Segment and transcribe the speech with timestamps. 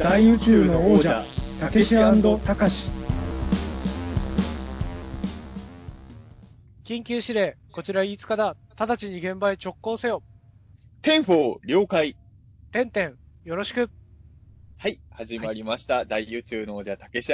[0.00, 1.26] 大宇宙の王者
[1.60, 2.90] たけしたかし
[6.86, 8.56] 緊急指令、こちら飯塚だ。
[8.78, 10.22] 直ちに現場へ直行せよ。
[11.02, 12.16] Ten-four 了解。
[12.72, 13.90] てんてん、よろしく。
[14.78, 16.06] はい、始まりました。
[16.06, 17.30] 大宇宙の王者、たけし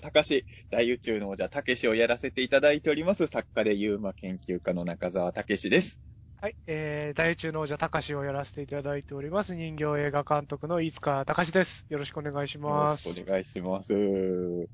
[0.00, 0.44] たかし。
[0.70, 6.02] 大宇宙の王者、たけしをやらせていただいております、作家で UMA 研究家の中澤たけしです。
[6.42, 11.84] はい、えー、大宇宙の王者たかしをやらせていただいております、人形映画監督の飯塚たかしです。
[11.90, 13.10] よろしくお願いします。
[13.10, 13.92] ろしくお願いします。
[13.92, 14.68] はい。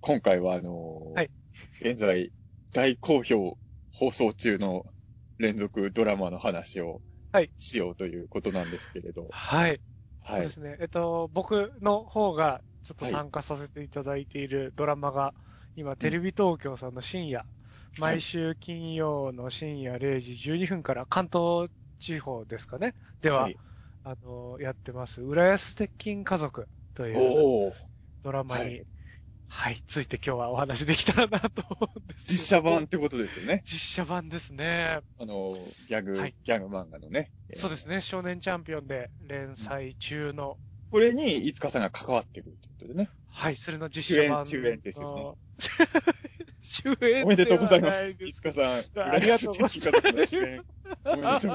[0.00, 1.30] 今回は、あのーはい
[1.80, 2.32] 現在、
[2.74, 3.56] 大好評
[3.92, 4.84] 放送中の
[5.38, 9.24] 連続ドラマの話をはいしようということなんですけれど。
[9.30, 9.80] はい。
[10.20, 10.50] はいそうで。
[10.50, 10.76] すね。
[10.80, 15.32] えっと、僕の方がちょっと参加させていただいているドラマが、
[15.76, 17.46] 今、テレビ東京さんの深夜、
[17.98, 22.94] 毎週金曜の深夜0時12分から関東地方ですかね。
[23.22, 23.56] では、はい
[24.04, 27.72] あの、やってます、浦安鉄筋家族という
[28.22, 28.86] ドラマに、はい
[29.48, 33.62] はい、ついて今日はお話できたらなと思うんです実写版ってことですよね。
[33.64, 35.00] 実写版ですね。
[35.18, 35.56] あの、
[35.88, 37.30] ギャグ、はいギャグ漫画のね。
[37.52, 38.00] そうですね。
[38.00, 40.56] 少年チャンピオンで連載中の、
[40.90, 43.08] これに、いつかさんが関わってるってことでね。
[43.28, 44.46] はい、それの実写版の。
[44.46, 45.56] 主演主演ですよね
[46.62, 48.16] 主演おめでとうございます。
[48.20, 50.36] いつかさん、ありがとうございます。
[50.36, 50.62] おめでと
[51.12, 51.48] うございます。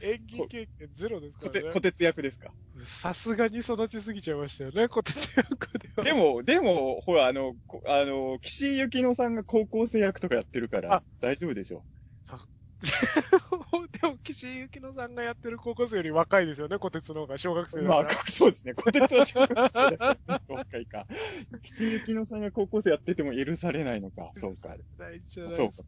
[0.00, 1.80] 演技経験ゼロですからねこ。
[1.80, 2.52] てつ役ですか？
[2.82, 6.04] さすがに育ちすぎちゃいましたよね、小鉄役では。
[6.04, 11.84] でも、でも、ほら、あの、こあの、岸井ゆきのさんが高校生役とかやってるからあ、大丈夫でしょ。
[14.00, 18.74] でも、岸井ゆきのさんがやってる高校生より若いですよね、小鉄の方が小学生だまあそうですね。
[18.74, 19.56] こてつは小学生
[19.96, 21.06] だから若いか。
[21.62, 24.30] 岸井ゆきのさんが高校生やってても許されないのか。
[24.34, 24.76] そうか。
[24.96, 25.82] 大事じゃないそうか。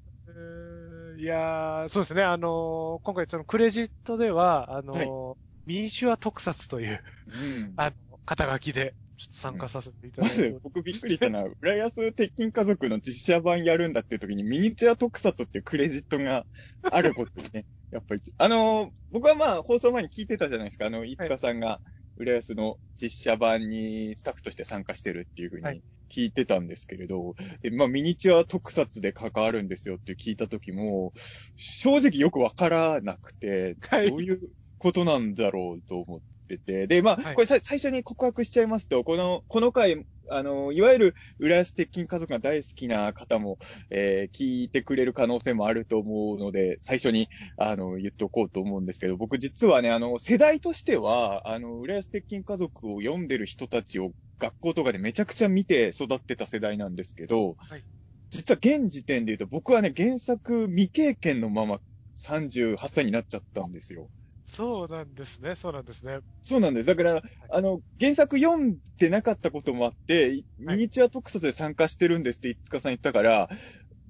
[1.19, 7.75] いやー、そうですね、あのー今回そのクレジットでは、あのーミニチュア特撮という、うん。
[7.77, 10.51] あの、肩書きで、ちょっと参加させていただまいて。
[10.51, 16.47] ず、僕びっくりしたのは、浦安鉄筋家族の実写版やるんだっていう時に、ミニチュア特撮っていうクレジットが
[16.83, 20.87] あることにね、 やっぱり、あのー僕はまあ、放送前に聞いてたじゃないですか。
[20.87, 21.17] あの、い。
[21.17, 21.83] つかさんが、
[22.17, 25.83] 浦安の実写版にスタッフとして参加してるっていうふうにはい。
[26.11, 31.13] 聞いてたんですけれど、でまあ、ミニチュア特撮で関わるんですよって聞いた時も、
[31.57, 34.09] 正直よくわからなくて、はい。
[34.09, 34.41] どういう
[34.79, 36.25] ことなんだろうと思って
[36.59, 37.35] て、で、まあ、はい。
[37.35, 43.59] これさ最初に告白しちゃいますと、この、この回、あの、いわゆる浦安鉄筋家族が大好きな方も、
[43.91, 57.87] えー聞いてくれる可能性もあると思うので、最初に、あの、言っておこうと思うんですけど、僕実はね、あの、世代としては、あの、浦安鉄筋家族を読んでる人たちを学校とかでめちゃくちゃ見て育ってた世代なんですけど、はい。
[58.31, 61.81] 実は現時点で言うと、僕はね、原作未経験のまま
[62.15, 64.11] 38歳になっちゃったんですよ。
[64.51, 66.19] そうなんですね、そうなんですね。
[66.43, 66.87] そうなんです。
[66.89, 73.49] だから、あの、原作読んでなかったこともあって、ミニチュア特撮で参加してるんですって、いつかさん言ったから、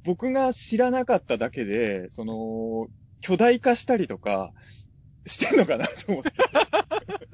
[0.03, 2.89] 僕が知らなかっただけで、その、
[3.21, 4.53] 巨大化したりとか、
[5.27, 6.31] してんのかなと思って。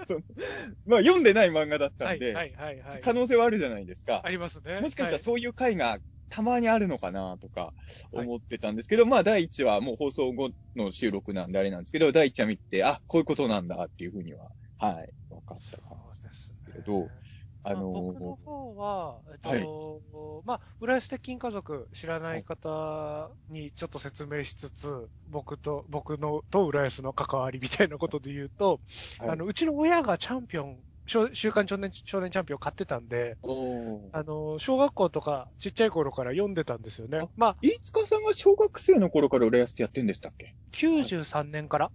[0.87, 3.01] まあ、読んでない漫画だったはい、んで、はい、はい、はい。
[3.01, 4.23] 可能性はあるじゃないですか。
[4.25, 4.81] ありますね。
[4.81, 5.99] もしかしたらはいそういう回が
[6.29, 7.73] たまにあるのかなとか
[8.13, 17.09] 思ってたんですけど、まあ第1話もう放送後の収録なんであれなんですけど、第1話見て、あ、こういうことなんだっていうふうには、はい、分かったかもしれないですけれど、
[17.63, 28.81] あまあ僕のの方は、えっと、まあ、浦安鉄筋家族知らない方にちょっと説明しつつ、僕と、僕のと浦安の関わりみたいなことで言うと、
[29.19, 29.31] はい。
[29.31, 33.39] あの、うちの親がチャンピオン、少週刊少年少年チャンピオン買ってたんで、
[34.13, 37.29] あの、小学校とかちっちゃい頃から読んでたんですよね。
[37.37, 41.91] まあ、飯塚さんが小学生の頃から浦安ってやってんでしたっけ？93年から。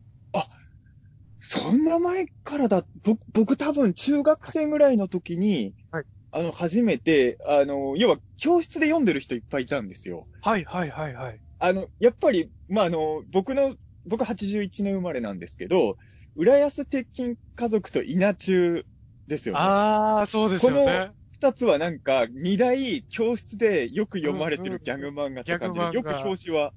[1.43, 10.27] そんな前からだ、僕、僕多分中学生ぐらいの時に、はいあの、初めて、あの、要は教室で読んでる人いっぱいいたんですよ。
[10.41, 11.41] はいはいはいはい。
[11.59, 15.97] あの、やっぱり、まあ、あの、僕の、僕81年生まれなんですけど、
[16.35, 18.85] 浦安鉄筋家族と稲中
[19.31, 19.61] ですよね。
[19.61, 21.11] ああ、そうですよこね。
[21.31, 26.73] 二つはなんか、二大教室でよく読まれてるギャグ漫画って感じで、よく表紙は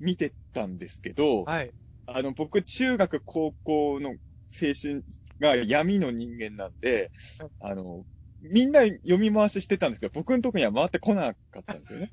[0.00, 1.72] 見てたんですけど、はい。
[2.06, 5.04] あの、僕、中学、高校の青春
[5.38, 7.12] が闇の人間なんで、
[7.60, 8.04] あの、
[8.42, 12.10] みんな読み回ししてたんですけど、僕のとこには回ってこなかったんですよね。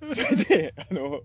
[0.12, 1.20] それで、あの、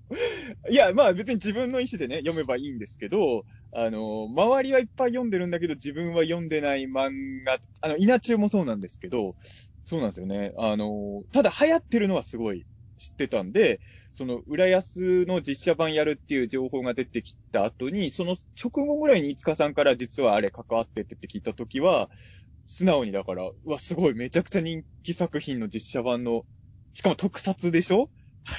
[0.69, 9.35] いや、まあ別に自分の意思でね、読めばいいんですけど、あの、周りはいっぱい読んでるんだけど、自分は読んでない漫画、あの、稲中もそうなんですけど、
[9.83, 10.51] そうなんですよね。
[10.57, 12.65] あの、ただ流行ってるのはすごい
[12.97, 13.79] 知ってたんで、
[14.13, 22.09] その、浦安の実写版やるっていう情報が出てきた後に、その直後ぐらいにいつかさんから実はあれ関わってってって聞いたときは、
[22.65, 26.45] 素直にだから、うわ、すごい、めちゃくちゃ人気作品の実写版の、
[26.93, 28.09] しかも特撮でしょ？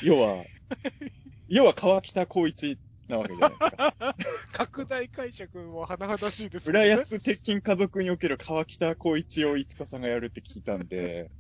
[0.03, 0.45] 要は、
[1.49, 2.79] 要は川北光一
[3.09, 4.17] なわけじゃないですか。
[4.53, 11.31] 拡大解釈も甚だしいです浦安鉄筋家族における川北光一を五日さんがやるって聞いたんで、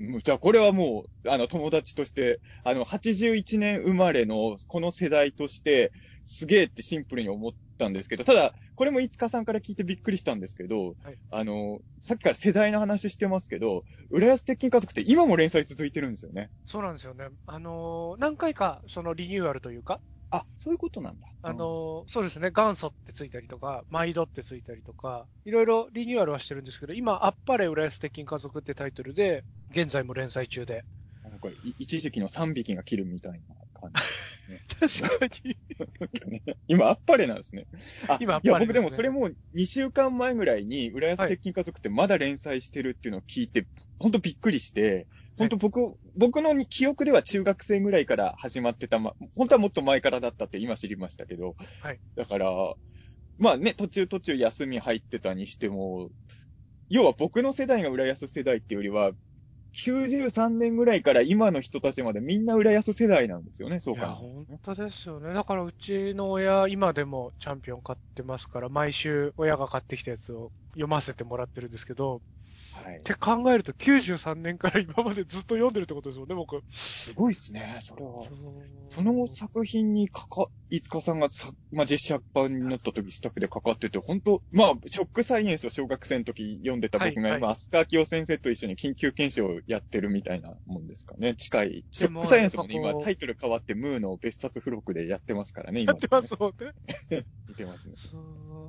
[0.00, 5.92] もうじゃあこれはもう、あの友達として、あの81年生まれのこの世代として、
[6.24, 16.50] すげえってシンプルに思ったんですけど、ただ、これも五日さんから聞いてびっくりしたんですけど、はいあの、さっきから世代の話してますけど、浦安鉄筋家族って今も連載続いてるんですよね。
[16.66, 17.28] そうなんですよね。
[17.46, 20.00] あのー何回かそのリニューアルというか、
[20.30, 21.26] あ、そういうことなんだ。
[21.42, 30.74] あのーそうですね、元祖ってついたりとか、毎度ってついたりとか、いろいろリニューアルはしてるんですけど、今、あっぱれ浦安鉄筋家族ってタイトルで、現在も連載中で。
[30.74, 33.90] うんなんかい一時期の3匹が切るみたいな感
[34.78, 35.30] 確かに。
[35.30, 35.56] じ、
[36.30, 36.42] ね。
[36.68, 37.66] 今、あっぱれなんですね。
[38.08, 43.66] あ今あっいや、ぱれですね僕でもそれも2週間前ぐらいに、浦安鉄筋家族ってまだ連載してるっていうのを聞いて、
[43.98, 45.08] ほんとびっくりして、
[45.38, 52.74] 本当僕、僕の記憶では中学生ぐらいから始まってた、ま、本当はもっと前からだったって今知りましたけど、はいだから、
[53.38, 56.10] まあね、途中途中休み入ってたにしても、
[56.88, 59.12] 要は僕の世代が浦安世代っていうよりは、
[59.74, 64.12] 93年ぐらいから今の人たちまでみんな浦安世代なんですよね、そういや、か。
[64.14, 65.34] 本当ですよね。
[65.34, 72.22] だから、うちの親、今でもチャンピオン買ってますから、毎週親が買ってきたやつを読ませてもらってるんですけど、
[72.84, 73.02] はいっ。
[73.02, 76.62] て考えると93年から今までずっと読んでるってことですもんね、僕。
[76.70, 78.24] すごいですね、それは。
[78.88, 91.34] その作品にかか、いつかさんがさ、まあ、実写版になった時、スタッフでかかってて、本当まあ、ショックサイエンスを小学生の時読んでた僕が、はいはい今、飛鳥明夫先生と一緒に緊急検証をやってるみたいなもんですかね。
[91.34, 91.84] 近い。
[91.90, 96.72] ショックサイエンスもね、今、タイトル変わって、ムーの別冊付録でやってますからね、今、やってますもんね。
[97.48, 97.94] 見てますね。
[97.96, 98.18] そ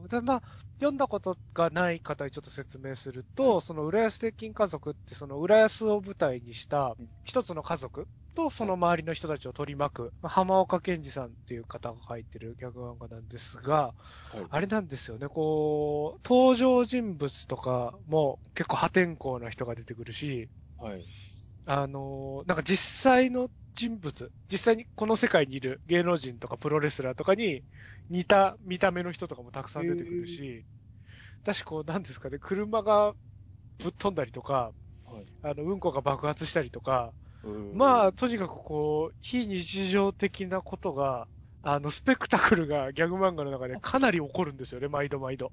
[0.06, 0.08] う。
[0.08, 0.44] で、まあ、
[0.76, 13.96] 読んだことがない方にちょっと説明すると、その浦安鉄筋家族って、その浦安を舞台にしたうん一つの家族とその周りの人たちを取り巻く、まあ浜岡健二さんっていう方が書いてるギャグ漫画なんですが、
[14.30, 14.50] はい。
[14.50, 21.08] あれなんですよね、こう、登場人物とかも結構破天荒な人が出てくるし、はい。
[21.66, 27.64] あのーなんか実際の人物、実際にこの世界にいる芸能人とかプロレスラーとかに
[28.10, 30.66] 似た見た目の人とかもたくさん出てくるし、
[31.44, 33.16] 私こうなんですかね、車が
[33.80, 34.72] ぶっ飛んだりとか、
[35.06, 37.14] はいあの、うんこが爆発したりとか、
[37.44, 41.28] うんまあ、とにかくこう、非日常的なことが、
[41.62, 45.52] あの、スペクタクルがギャグ漫画の中でかなり起こるんですよね、毎度毎度。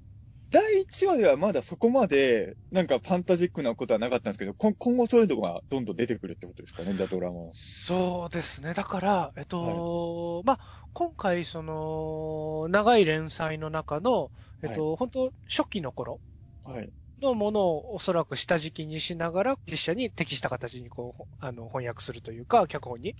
[0.51, 7.49] 第1話ではまだそこまで、なんかファンタジックなことはなかったんですけど、こ今後そういうのがどんどん出てくるってことですかね、じゃあドラマは。
[7.53, 8.73] そうですね。
[8.73, 10.59] だから、えっと、まあ、
[10.93, 14.31] 今回、その、長い連載の中の、
[14.63, 16.19] えっと、本当初期の頃
[16.63, 16.89] はい。
[17.21, 23.15] のものをおそらく下敷きにしながら、実写に適した形にこう、ほあの、翻訳するというか、脚本に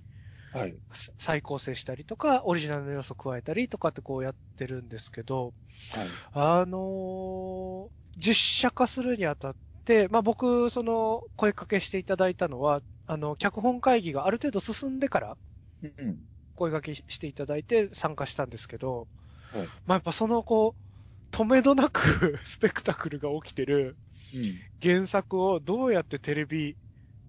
[0.51, 0.81] はい。
[0.94, 5.53] さ再構成したりとか、オリジナルの要素を加えたりとかってこうやってるんですけど、
[5.89, 6.19] はい。
[6.33, 15.38] あのー実写化するにあたって、まあ、僕、その、声かけしていただいたのは、あの、脚本会議がある程度進んでから、
[15.81, 16.27] うん。
[16.56, 19.07] 声掛けしていただいて参加したんですけど、
[19.51, 20.84] はいまあやっぱそのこう、
[21.35, 23.97] 止めどなく スペクタクルが起きてる
[24.31, 24.65] うん。
[24.81, 26.77] 原作をどうやってテレビ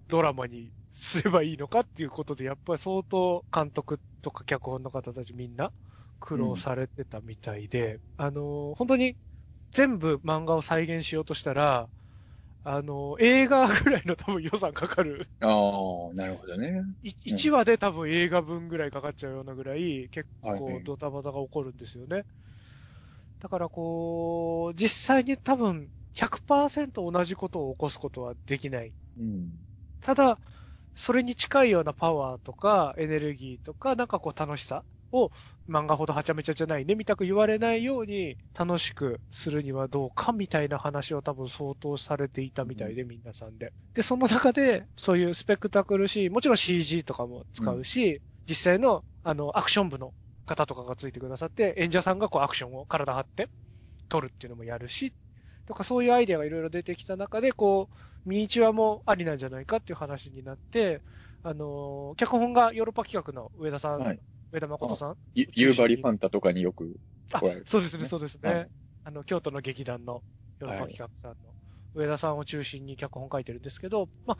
[0.07, 5.73] ドラマにすればいいのかっていうことで、やっぱり相当監督とか脚本の方たちみんな
[6.19, 9.17] 苦労されてたみたいで、あの、本当に
[9.71, 11.89] 全部漫画を再現しようとしたら、
[12.63, 15.47] あの、映画ぐらいの多分予算かかるあ
[16.11, 16.83] あ、なるほどね。
[17.03, 22.25] 1話で多分映画分ぐらいかかっちゃうようなぐらい、結はいはい構ドタバタが起こるんですよね。
[23.39, 28.93] だからこう、実際に多分100%同じことを起こすことはできない。
[29.17, 29.51] うん。
[30.01, 30.39] ただ、
[30.95, 35.31] それに近いようなパワーとかエネルギーとか、なんかこう楽しさを
[35.69, 43.73] 漫画ほどはちゃめちゃじゃないね、みたく言われないように楽しくするにはどうかみたいな話を多分相当されていたみたいで、皆さんで。
[43.93, 50.13] で、その中で、そういうスペクタクルシーン、もちろん CG とかも使うし、実際の、あの、アクション部の
[50.47, 53.49] 方とかがついてくださって、演者さんがこうアクションを体張って
[54.09, 55.13] 撮るっていうのもやるし、
[55.67, 61.01] とかそういうアイデアがいろいろ出てきた中で、こう、ミニチュアもありなんじゃないかっていう話になって、
[61.43, 64.19] あのー脚本がヨーロッパ企画の上田さん、はい。
[64.51, 66.95] 上田誠さんゆ夕張ファンタとかによく、
[67.33, 68.53] あこれ、そうですね、ねそうですね。
[68.53, 68.67] はい
[69.03, 70.21] あの、京都の劇団の
[70.59, 71.53] ヨーロッパ企画さんの
[71.93, 74.37] 上田さんを中心に脚本書いてるんですけど、まあ、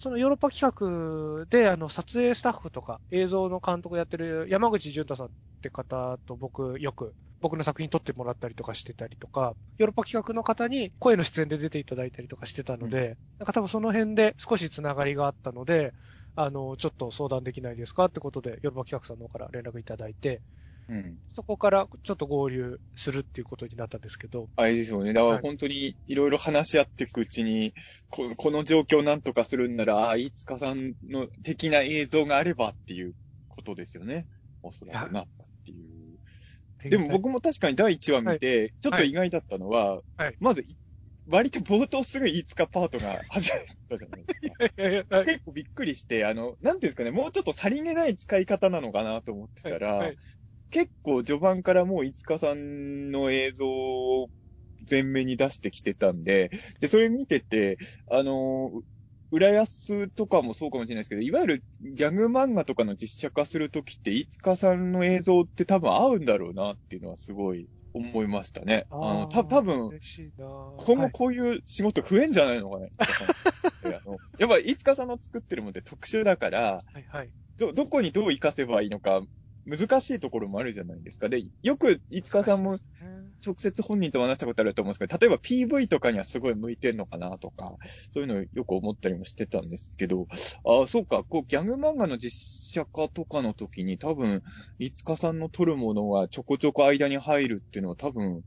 [0.00, 5.30] そのヨーロッパ企画で、あの、撮影スタッフとか映像の監督やってる山口淳太さんっ
[5.60, 15.92] て方と僕よく僕の作品撮ってもらったりとかしてたりとか、ヨーロッパ企画の方に声の出演で出ていただいたりとかしてたので、なんか多分その辺で少しつながりがあったので、
[16.34, 20.42] あの、ちょっと相談できないですかってことで、ヨーロッパ企画さんの方から連絡いただいて、
[20.90, 21.18] うん。
[21.28, 25.12] そこからちょっと合流するっていうことになったんですけど、あれですよね。
[25.12, 27.72] だからはい本当にいろいろ話し合っていくうちに、
[28.10, 33.14] ここの状況をなんとかするんなら、ああ、いつかさんの的な映像があればっていう
[33.48, 34.26] ことですよね。
[34.62, 35.74] おそらくなったってい
[36.84, 36.90] う。
[36.90, 40.76] でも僕も確かに第1話見て、ちょっと意外だったのは、はいまずい、
[41.28, 44.64] 割と冒頭すぐいつかパートが始まったじゃないですか。
[44.64, 45.24] いやいや、はい。
[45.24, 50.16] 結構びっくりして、あの、なんていうんですかね、もうちょっとさりげない使い方なのかなと思ってたら、はい
[50.70, 54.28] 結構序盤からもういつかさんの映像を
[54.88, 56.50] 前面に出してきてたんで、
[56.80, 57.78] で、それ見てて、
[58.10, 58.80] あのー、
[59.32, 68.86] 浦安とかもそうかもしれないですけど、いわゆるギャグ漫画とかの実写化するときって、いつかさんの映像って多分合うんだろうなっていうのはすごい思いましたね。
[68.90, 69.90] あの、た、多分、
[70.78, 77.30] 今はい後こういう仕事増えんじゃないのかな、いつかさんってあのやっぱ、いつかさんの作ってるもんって特殊だから、はいはい。
[77.56, 79.22] ど、どこにどう活かせばいいのか、
[79.66, 81.28] 難しいところもあるじゃないですか。
[81.28, 82.78] で、よく、いつかさんも
[83.44, 87.76] 直接本人と話したことあると思うんですけど、例えば PV とかにはすごい向いてんのかなとか、
[88.10, 90.26] そういうのをよく思ったりもしてたんですけど、
[90.64, 94.42] ああ、そうか、こう、ギャグ漫画の実写化とかの時に多分、
[94.78, 98.42] いつかさんの撮るものはちょこちょこ間に入るっていうのは多分、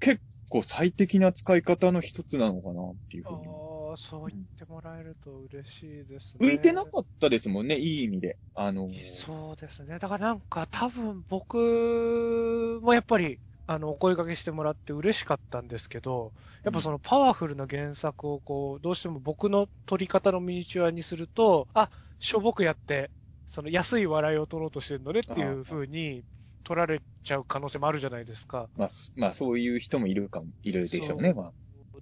[0.00, 3.67] 結構最適な使い方の一つなのかなっていうふうに。
[3.98, 6.46] そう言ってもらえると嬉しいですね。
[6.46, 8.38] 向いてなかったですもんね、いい意味で。
[8.54, 9.98] あの、そうですね。
[9.98, 16.32] だからなんか多分僕もやっぱり、あの、お声掛けしてもらって嬉しかったんですけど、
[16.64, 21.90] やっぱそのパワフルな原作をこう、どうしても僕の撮り方のミニチュアにすると、あ、
[22.20, 23.10] しょぼくやって、
[23.46, 26.24] その安い笑いを取ろうとしてるのねっていう風に
[26.64, 28.68] 取られちゃう可能性もあるじゃないですか。
[28.74, 31.52] まあ、すまあ、そういう人もいるかも、いるでしょうね、まあ。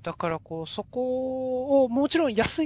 [0.06, 2.62] だからこう、そこを、もちろん安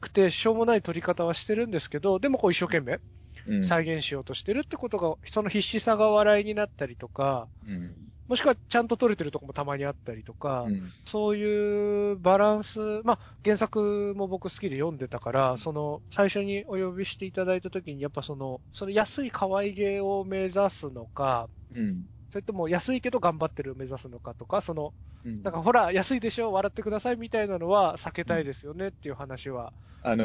[0.00, 2.98] くてしょうもない撮り方はしてるんですけど、でもこう一生懸命
[3.46, 3.62] うん。
[3.62, 7.94] 再現しようとしてるってことが、その必死さが笑いになったりとか、うん。
[8.26, 10.90] もしくはちゃんと撮れてるとこもたまにあったりとか、うん。
[11.06, 22.06] そういうバランス、まあ原作も僕好きで読んでたから、その最初にお呼びしていただいた時にやっぱその、その安い可愛げを目指すのか、うん。
[22.30, 24.92] それとも安いけど頑張ってるを目指すのかとか、その、
[25.24, 25.42] うん。
[25.42, 29.72] なんかほら、安いでしょ笑ってくださいみたいなのは避けたいですよねっていう話は。
[30.02, 30.24] あの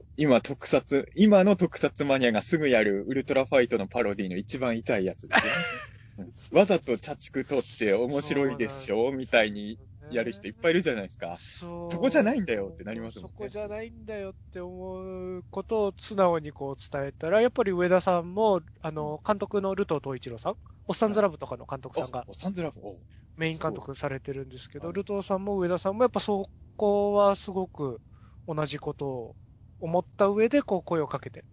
[0.00, 6.32] ー今特撮、今の特撮マニアがすぐやるウルトラファイトのパロディの一番痛いやつですよね。
[6.52, 6.58] うん。
[6.58, 9.78] わざと茶畜取って面白いでしょみたいに
[10.10, 11.36] やる人いっぱいいるじゃないですか。
[11.38, 13.32] そそこじゃないんだよってなりますもんね。
[13.36, 20.56] そこじゃないんだよって思うことを素直にこう伝えたら、やっぱり上田さんも、あの、監督のルトー東一郎さん、
[20.88, 22.24] おっさんずラブとかの監督さんが
[22.62, 22.96] ラブ、お
[23.36, 24.94] メイン監督されてるんですけど、はい。
[24.94, 28.00] ルトーさんも上田さんもやっぱそこはすごく
[28.46, 29.36] 同じことを
[29.80, 31.44] 思った上でこう声をかけて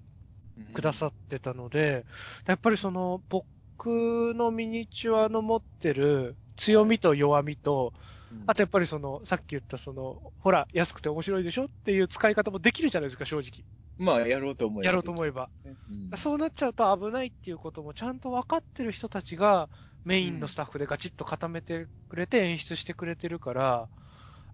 [0.73, 2.05] くださってたので、
[2.45, 7.93] やっぱりその僕のミニチュアの持ってる強みと弱みと、
[8.31, 8.43] うん。
[8.45, 13.65] あとやっぱりその、さっき言ったその、ほら、安くて面白いでしょっていう使い方もできるじゃないですか、正直。
[13.99, 14.85] まあ、やろうと思えば。
[14.85, 15.49] やろうと思えば。
[15.65, 15.69] う
[16.15, 19.69] んそうなっちゃうと危ないっていうこともちゃんと分かってる人たちが
[20.05, 23.89] メインのスタッフでガチッと固めてくれて演出してくれてるから、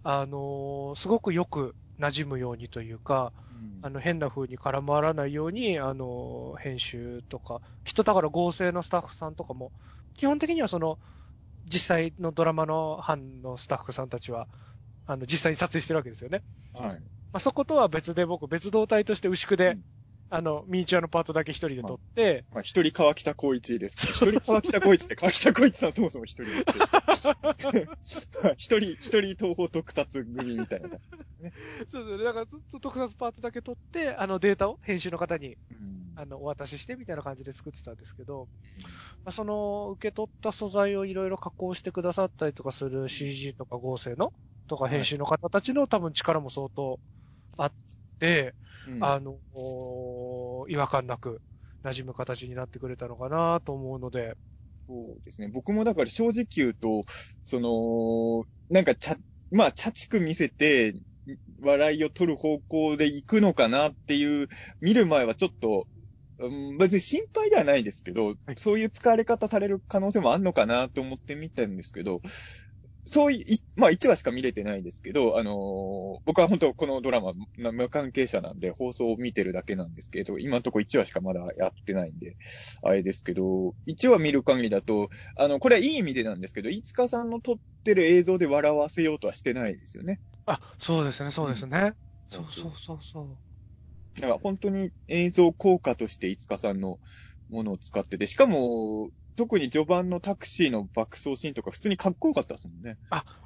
[0.02, 9.72] あのーすごくよく馴染むようにというか、うんあの、変な風に絡まらないように、あのー編集とか、きっとだから合成のスタッフさんとかも、
[10.14, 10.98] 基本的にはその、
[11.64, 14.48] 実際のドラマの班のスタッフさんたちは、
[15.06, 16.42] あの、実際に撮影してるわけですよね。
[16.74, 17.00] はい。
[17.36, 19.82] まあ、そことは別で僕、別動体として牛久で、うん
[20.28, 24.06] あの、ミニチュアのパートだけ一人で撮って、まあ、一人川北光一です。
[24.10, 27.94] 一人川北光一って、川北光一さんそもそも一人ですけど。
[28.56, 31.04] 一人、一人東方特撮組みたいな感じ。
[31.90, 44.32] そうそう、だから、と特撮パートだけ撮って、あの、データを編集の方に、うんあの、お渡ししてみたいな感じで作ってたんですけど、まあ、その、受け取った素材をいろいろ加工してくださったりとかする CG とか合成の
[44.66, 46.98] とか編集の方たちの多分力も相当
[47.58, 47.72] あっ
[48.18, 48.54] て、
[48.86, 49.04] うん。
[49.04, 51.40] あの、お違和感なく
[51.84, 54.36] 馴染む形になってくれたのかなと思うので、
[54.88, 55.50] そうですね。
[55.52, 57.04] 僕もだから正直言うと、
[57.44, 59.16] その、なんかちゃ、
[59.50, 60.94] まあ、茶畜見せて、
[61.60, 64.48] 笑いを取る方向で行くのかなっていう、
[64.80, 65.88] 見る前はちょっと、
[66.38, 68.54] うん、別に心配ではないですけど、はい。
[68.58, 72.20] そういう使われ方される可能性もあるのかなと思って見たんですけど、
[73.08, 82.36] そういまあ1話しか見れてないですけど、あのー僕は本当このドラマ、な無関係者なんで放送を見てるだけなんですけど、今のところ1話しかまだやってないんで、
[82.82, 90.20] あれですけど、1話見る限りだと、あの、これはいい意味でなんですけど、いつかさんの撮ってる映像で笑わせようとはしてないですよね。
[90.46, 91.94] あ、そうですね、そうですね。
[92.30, 94.20] そうそうそうそう。
[94.20, 96.98] だから本当に映像効果としていつかさんの
[97.48, 102.96] ものを使ってて、しかも、特に序盤のタクシーの爆走シーンとか普通にかっこよかったですもんね。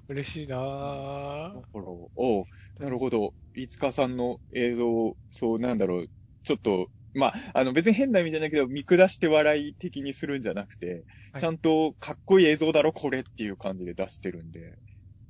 [0.09, 1.55] 嬉しいなだぁ。
[1.55, 1.85] から、
[2.17, 3.35] おうなるほど。
[3.55, 6.09] いつかさんの映像を、そうなんだろう、
[6.43, 14.79] ちょっと、まあ、あの別に変な意味じゃないけど、見下して笑い的にするんじゃなくて、はいちゃんとかっこいい映像だろ、これっていう感じで出してるんで、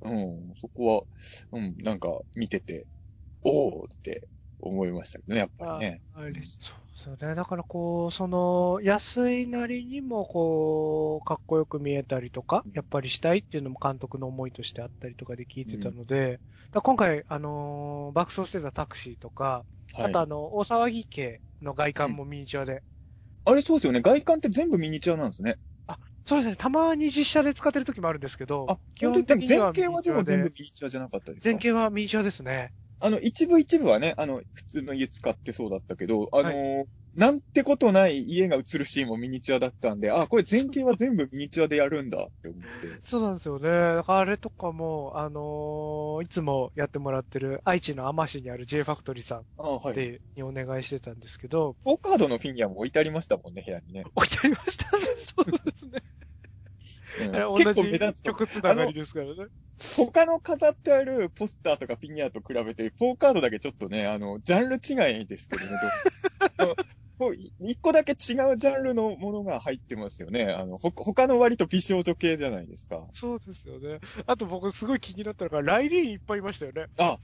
[0.01, 1.05] うん、そこ
[1.51, 2.87] は、うん、なんか見てて、
[3.43, 4.27] おーって
[4.59, 6.01] 思いましたけどね、やっぱりね。
[6.15, 6.73] あれそ
[7.09, 7.35] うですよね。
[7.35, 16.41] だからこう、その、安いなりにもこう、かっこよく見えたりとか、やっぱりしたいっていうのも監督の思いとしてあったりとかで聞いてたので、だか
[16.75, 20.05] ら今回、あのー爆走してたタクシーとか、はい。
[20.05, 22.83] あとあの、大騒ぎ系の外観もミニチュアで、
[23.45, 24.01] あれそうですよね。
[24.01, 25.57] 外観って全部ミニチュアなんですね。
[26.25, 31.55] そうですね、たまに実写で使ってる時もあるんですけど、あ、基本的には前景はでも全部ミニチュアじゃなかったですか？
[31.55, 32.73] 前景はミニチュアですね。
[33.01, 42.67] あの、一部一部はね、あの、普通の家使ってそうだったけど、あのーなんてことない家が映るシーンもミニチュアだったんで、あ、これ前景は全部ミニチュアでやるんだって思って。
[43.01, 43.69] そうなんですよね。
[43.69, 49.93] だからあれとかも、あのーいつもやってもらってる愛知の天市にある J ファクトリーさんあはい。
[49.93, 54.05] で、にお願いしてたんですけど、フォーカードのフィギュアも置いてありましたもんね、部屋にね。
[54.15, 55.05] 置いてありましたね。
[55.05, 56.01] そうですね。
[57.29, 58.31] 結構目じ立つと。
[58.31, 59.33] 曲つながりですからね。
[59.97, 65.69] 他の飾ってあるポスターとかフィギュアと比べて、フォーカードだけちょっとね、あの、ジャンル違いですけどね。
[66.57, 66.75] どう
[67.17, 68.15] こう一個だけ違
[68.51, 70.45] うジャンルのものが入ってますよね。
[70.45, 73.07] あの、ほ、他の割と美少女系じゃないですか。
[73.13, 73.99] そうですよね。
[74.25, 76.87] あと僕すごい気になったのが、ライディーンいっぱいいましたよね。
[76.97, 77.19] あ、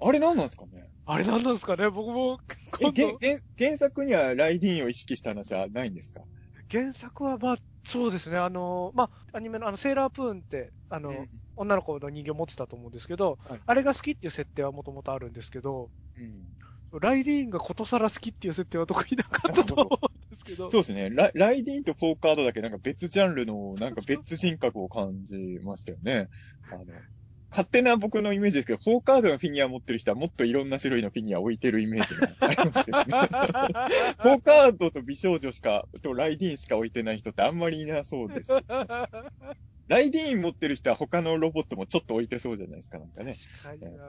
[0.00, 0.88] あれ何なんですかね？
[1.04, 1.90] あれ何なんですかね？
[1.90, 2.38] 僕も
[2.80, 6.22] え、今度、げ原原作にはライディーンを意識した話はないんですか？
[6.70, 8.38] 原作はまあ、そうですね。
[8.38, 16.98] あの、まあ、アニメのあの、セーラープーンって、あの、うん女の子の人形持ってたと思うんですけど、はいあれが好きっていう設定はもともとあるんですけど、うん。
[17.00, 20.70] ライディーンがことさら好きっていう設定は特になかったと思うんですけど。
[20.70, 21.10] そうですね。
[21.10, 26.28] ラライディーンとフォーカードだけなんか別ジャンルの、なんか別人格を感じましたよね。
[26.72, 26.84] あの、
[27.54, 33.04] 勝手な僕のイメージですけど、フォーカードのフィギュア持ってる人はもっといろんな種類のフィギュア置いてるイメージがありますけどね。
[34.18, 38.50] フォーカードと美少女しか、とライディーンしか置いてない人ってあんまりいなそうです。
[39.86, 43.34] ライディーン持ってる人は他のロボットもちょっと置いてそうじゃないですか、なんかね。
[43.62, 44.04] 確かにな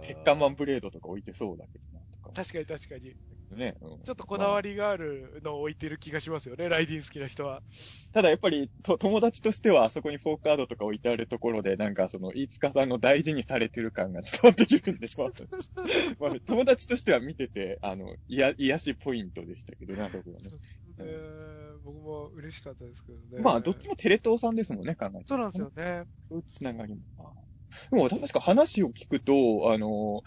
[0.00, 2.30] 鉄管マンブレードとか置いてそうだけどな、とか。
[2.32, 3.14] 確かに確かに。
[3.54, 3.76] ね。
[3.80, 7.62] うんちょっとこだわりがあるのを置いてる気がしますよね、ライディーン好きな人は。
[8.12, 15.30] ただやっぱりと友達としてはあそこにフォーカードとか置いてあるところで、なんかその、飯塚さんの大事にされてる感が伝わってくるんでしょ。
[16.18, 20.50] まあ、友達としては見てて、あの、いや、癒しポイントでしたけどね、 あそこはね。
[20.98, 21.46] えー
[21.84, 23.42] 僕も嬉しかったですけどね。
[23.42, 26.04] まあ、どっちもテレ東さんですもんね、考えてそうなんですよね。
[26.28, 27.02] そういうつながりも。
[27.18, 27.32] あ
[27.90, 30.22] でも確か話を聞くと、あの、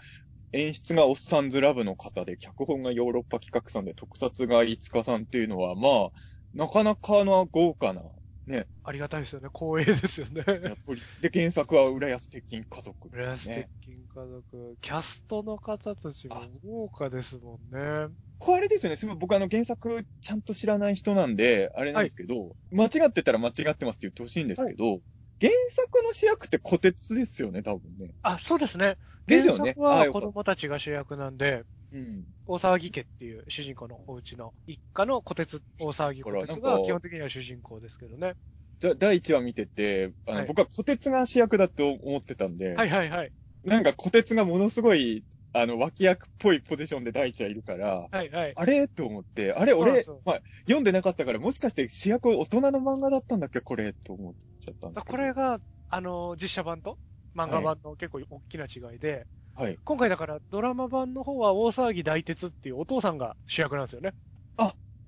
[0.52, 6.10] 演出がオッサンズラブの方で、脚本がヨーロッパ企画さんで、特撮が飯塚さんっていうのは、まあ、
[6.54, 8.02] なかなかの豪華な、
[8.46, 9.48] ね、ありがたいですよね。
[9.54, 10.42] 光栄ですよね。
[10.46, 13.70] やっぱり、で、原作は浦安鉄筋家族、浦安鉄ね。
[13.84, 16.34] 筋家族、キャストの方たちも
[16.64, 18.08] 豪華ですもんね。
[18.38, 24.98] これあれですよね、すごい僕あの原作ちゃんと知らない人なんで、あれなんですけど、間違ってたら間違ってますって言ってほしいんですけど、
[25.40, 28.10] 原作の主役って小鉄ですよね、多分ね。
[28.22, 28.98] あ、そうですね。
[29.26, 32.24] ですよね原作は子供たちが主役なんで、うん。
[32.46, 38.34] 大騒ぎ家っていう主人公のお家の一家の小鉄、大騒ぎ小鉄が基本的には主人公ですけどね。
[38.80, 43.32] だ第1話見てて、あの、はい僕は小鉄が主役だと思ってたんで、はいはいはい。
[43.64, 48.52] なんか小鉄がものすごい、あの、脇役っぽいポジションで第1話いるから、はいはい。
[48.56, 48.86] あれ？
[48.88, 53.60] と思って、あれ俺まあ、読んでなかったから、もしかして主役大人の漫画だったんだっけ？
[53.60, 55.16] これ、と思っちゃったんですけど。
[55.18, 56.98] これが、あの、実写版と
[57.34, 59.78] 漫画版の結構大きな違いで、はい。
[59.84, 64.14] 今回だからドラマ版の方は大騒ぎ大鉄っていうお父さんが主役なんですよね。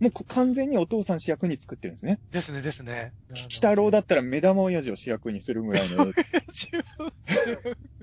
[0.01, 2.19] もうこ完全にお父さん主役に作ってるんですね。
[2.33, 3.13] ですねですね。
[3.49, 6.07] 北郎だったら目玉親父を主役にするぐらいの。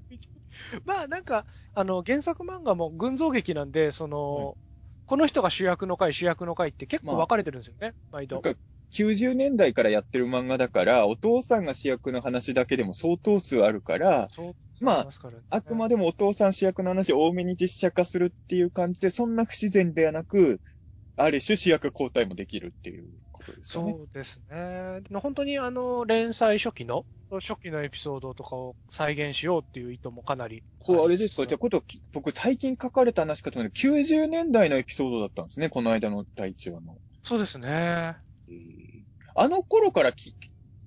[0.85, 4.57] まあなんか、あの、原作漫画も群像劇なんで、その、
[5.05, 8.41] この人が主役の回、主役の回って結構分かれてるんですよね、毎度。
[8.41, 8.59] なんか
[8.91, 14.29] 90年代からやってる漫画だから、お父さんが主役の話だけでも相当数あるから、
[14.81, 15.09] まあ
[15.49, 20.61] あくまでもお父さん主役の話を多めに実写化するっていう感じで、そんな不自然ではなく、
[21.15, 23.09] ある種主役交代もできるっていう
[23.55, 23.91] ですかね。
[23.91, 25.19] そうですね。
[25.19, 30.63] 本当にあの、連載初期の、初期のエピソードとかを再現しようっていう意図もかなり。
[30.79, 31.83] これあれですかじゃあ、こと、
[32.13, 36.97] 僕最近書かれた話かと思うけど、90年代のエピソードだったんですね、この間の第1話の。
[37.23, 38.17] そうですね。
[39.35, 40.35] あの頃からき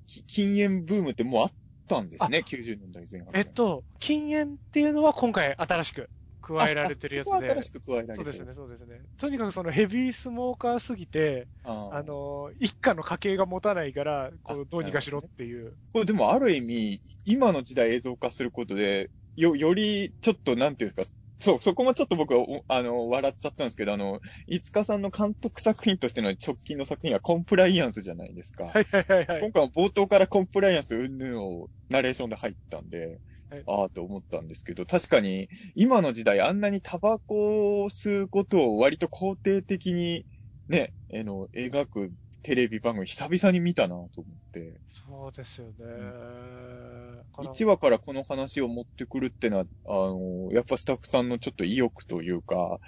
[0.06, 1.52] き禁煙ブームってもうあっ
[1.86, 3.30] たんですね、90年代前半。
[3.34, 6.10] えっと、禁煙っていうのは今回新しく
[6.58, 7.50] 加えられてるやつで。
[7.50, 8.16] 新しく加えられてる。
[8.16, 9.00] そうですね、そうですね。
[9.18, 15.70] とにかくそのヘビースモーカーすぎて、ああの、一家の家計が持たないから、こう、どうにかしろっていう。
[15.70, 28.66] ね、これでもある意味、今の時代映像化することで、よ、より、ちょっと、なんていうんですか、そう、そこもちょっと僕は、あの、笑っちゃったんですけど、あの、いつかさんの監督作品としての直近の作品はコンプライアンスじゃないですか。
[28.66, 29.40] はいはいはい、はい。
[29.40, 33.20] 今回は冒頭からコンプライアンス云々をナレーションで入ったんで、
[33.66, 40.26] ああと思ったんですけど、確かに今の時代あんなにタバコを吸うことを割と肯定的に
[40.68, 42.10] ね、あの、描く
[42.42, 44.80] テレビ番組久々に見たなと思って。
[44.86, 47.22] そうですよね。
[47.38, 52.78] 1話からこの話を持ってくるってのは、あの、やっぱスタッフさんのちょっと意欲というか、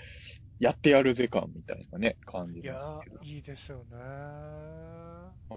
[0.59, 3.17] やってやるぜ感みたいなね、感じましたけど。
[3.23, 3.97] いや、いいですよね。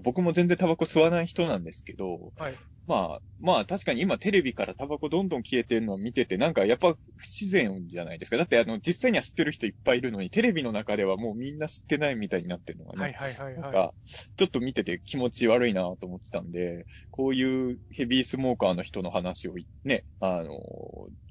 [0.04, 2.54] 僕も全然タバコ吸わない人なんですけど、はい、
[2.88, 8.38] まあ、まあ確かに今テレビからタバコどんどん消えてるのを見てて、なんかやっぱ不自然じゃないですか。
[8.38, 13.00] だってあの、実際には吸ってる人いっぱいいるのに、テレビの中ではもうみんな吸ってないみたいになってるのがね。
[13.02, 20.50] はいはいはい、はい、なんか、ちょっと見てて気持ち悪いなと思ってたんで、こういうヘビースモーカーの人の話をね、あの、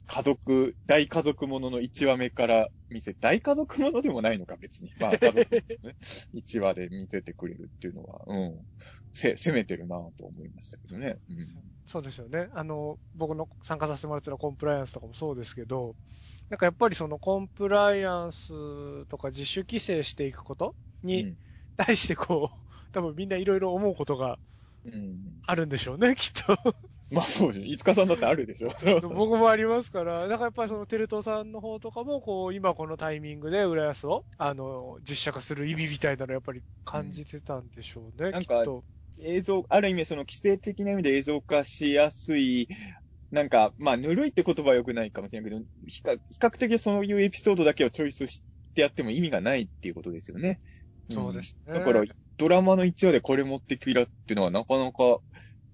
[0.07, 4.93] 家族、大家族ものの1話目から見せ、大家族ものでもないのか、別に。
[4.99, 5.65] まあ、家族ね、
[6.35, 8.67] 1話で見せてくれるっていうのは、うん。
[9.13, 11.19] せ、攻めてるなと思いましたけどね。
[11.29, 11.37] うん。
[11.85, 12.49] そうですよね。
[12.55, 15.97] あの、僕の参加させてもらってるコンプライアンスとかもそうですけど、
[16.51, 21.37] なんかやっぱりそのコンプライアンスとか自主規制していくことに
[21.77, 22.51] 対してこう、うん、
[22.93, 24.39] 多分みんないろいろ思うことが
[25.47, 26.77] あるんでしょうね、きっと。
[27.13, 27.67] まあそうです。
[27.67, 28.69] いつかさんだってあるでしょ。
[29.15, 38.85] 僕もありますから、だからやっぱりそのテレ東さんの方とかも、こう、今このタイミングで浦安を、あの、実写化する意味みたいなのやっぱり感じてたんでしょうね、うん、きっと。
[39.19, 42.69] 映像、ある意味その規制的な意味で映像化しやすい、
[43.31, 48.43] なんか、まあ、ぬるいって言葉は良くないかもしれないけど、比較比較的そういうエピソードだけをチョイスし
[48.75, 50.61] てやっても意味がないっていうことですよね。
[51.11, 51.75] そうですね。
[51.75, 52.03] だから、
[52.37, 55.21] ドラマの一話でこれ持ってきたっていうのはなかなか、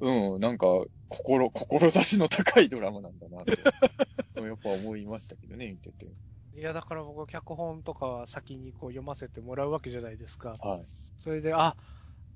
[0.03, 0.67] うん、なんか、
[1.09, 3.53] 心、志の高いドラマなんだなって、
[4.43, 6.07] やっぱ思いましたけどね、見てて。
[6.55, 10.57] いや、だから僕、脚本とかは先にこう読ませてもらうわけじゃないですか。
[10.61, 10.87] はい。
[11.19, 11.77] それで、あ、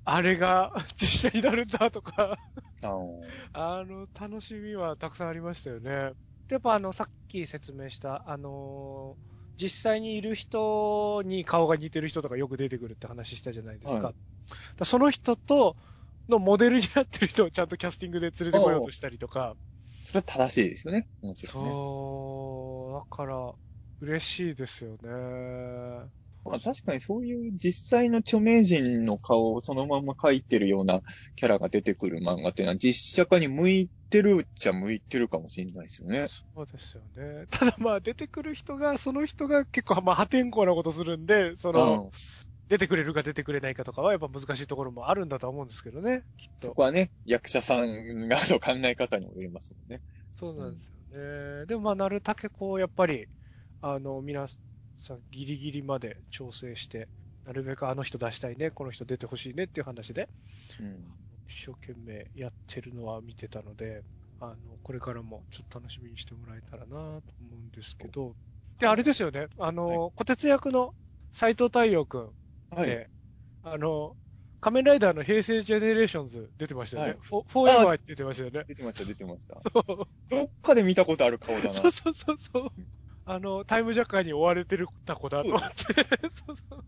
[0.05, 2.37] あれが 実写になるんだとか
[3.53, 6.13] あの、楽しみはたくさんありましたよね。
[6.49, 9.27] やっぱあの、さっき説明した、あのー
[9.59, 14.07] 実際にいる人に顔が似てる人とかよく出てくるって話したじゃないですか。
[14.07, 15.77] はい、その人と、
[16.29, 19.55] のモデルになってる人をちゃんとキャスティングで連れてこようとしたりとか。
[20.03, 21.07] それは正しいですよね。
[21.21, 23.53] もちろん、ね、そう、だから、
[23.99, 26.09] 嬉しいですよね。
[26.45, 31.01] まあ、確かにそういう実際の著名人の顔をそのまま描いてるような
[31.35, 36.27] キャラが出てくる漫画っていうのは実写化に向いてるっちゃ向いてるかもしれないですよね。
[36.27, 37.47] そうですよね。
[37.49, 42.11] ただまあ出てくる人が、その人が結構まあ破天荒なことするんで、その、
[42.69, 46.67] 出てくれるか出てくれないかとかはやっぱ難しいところもあるんだと思うんですけどね、きっと。
[46.67, 50.01] そこはね、役者さんがの考え方にもよりますもんね。
[50.35, 51.29] そうなんですよね。
[51.61, 53.27] うん、でもまあなるたけこう、やっぱり、
[53.81, 54.47] あの、皆
[54.99, 57.07] さんギリギリまで調整して、
[57.45, 60.27] なるべくあの人出したいね、この人出てほしいねっていう話で、
[60.81, 61.05] うん、
[61.47, 64.03] 一生懸命やってるのは見てたので、
[64.41, 67.21] あの、これからもちょっと楽しみにしてもらえたらなと思
[67.53, 68.35] うんですけど、
[68.79, 70.93] で、あれですよね、あの、はい、小鉄役の
[71.31, 72.29] 斎藤太陽くん
[72.71, 73.07] はい、
[73.63, 74.15] あの、
[74.59, 77.09] 仮面ライダーの平成ジェネレーションズ出てましたよね。
[77.11, 78.63] はい、フォフォーエバー出てましたよね。
[78.67, 79.61] 出てました、出てました。
[80.29, 81.73] どっかで見たことある顔だな。
[81.73, 82.69] そうそうそうそう。
[83.25, 85.75] あの、タイムジャッカーに追われてるた子だと思って。
[86.31, 86.85] そうそう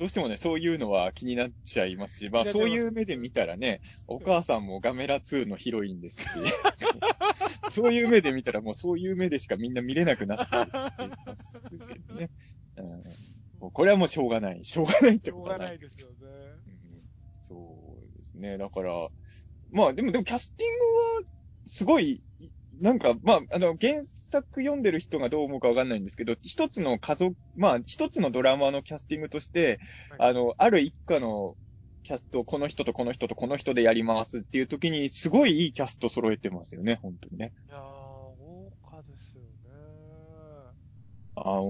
[0.00, 6.38] どうしてもね、そういうのは気になっちゃいますし、まあそういう目で見たらね、お母さんもガメラ2のヒロインですし、
[7.68, 12.30] そういう目で見たらもうそういう目でしかみんな見れなくなってますけどね。
[12.76, 13.02] うん、
[13.60, 14.64] これはもうしょうがない。
[14.64, 15.68] しょうがないってことはない。
[15.68, 16.16] しょうがないですよね、
[16.66, 17.08] うん。
[17.42, 18.58] そうですね。
[18.58, 19.08] だから、
[19.70, 21.30] まあでも、でもキャスティングは
[21.66, 22.22] すごい
[22.78, 29.80] なんか、まあ、あの、原作読んでる人がどう思うかわかんないんですけど、一つの家族、まあ、一つのドラマのキャスティングとして、
[30.18, 31.56] はい、あの、ある一家の
[32.04, 37.52] キャスト、この人とこの人とこの人でやりますっていう時に、すごいいいキャスト揃えてますよね、本当にね。
[37.68, 39.70] いやー、豪華ですよね。
[41.44, 41.62] あの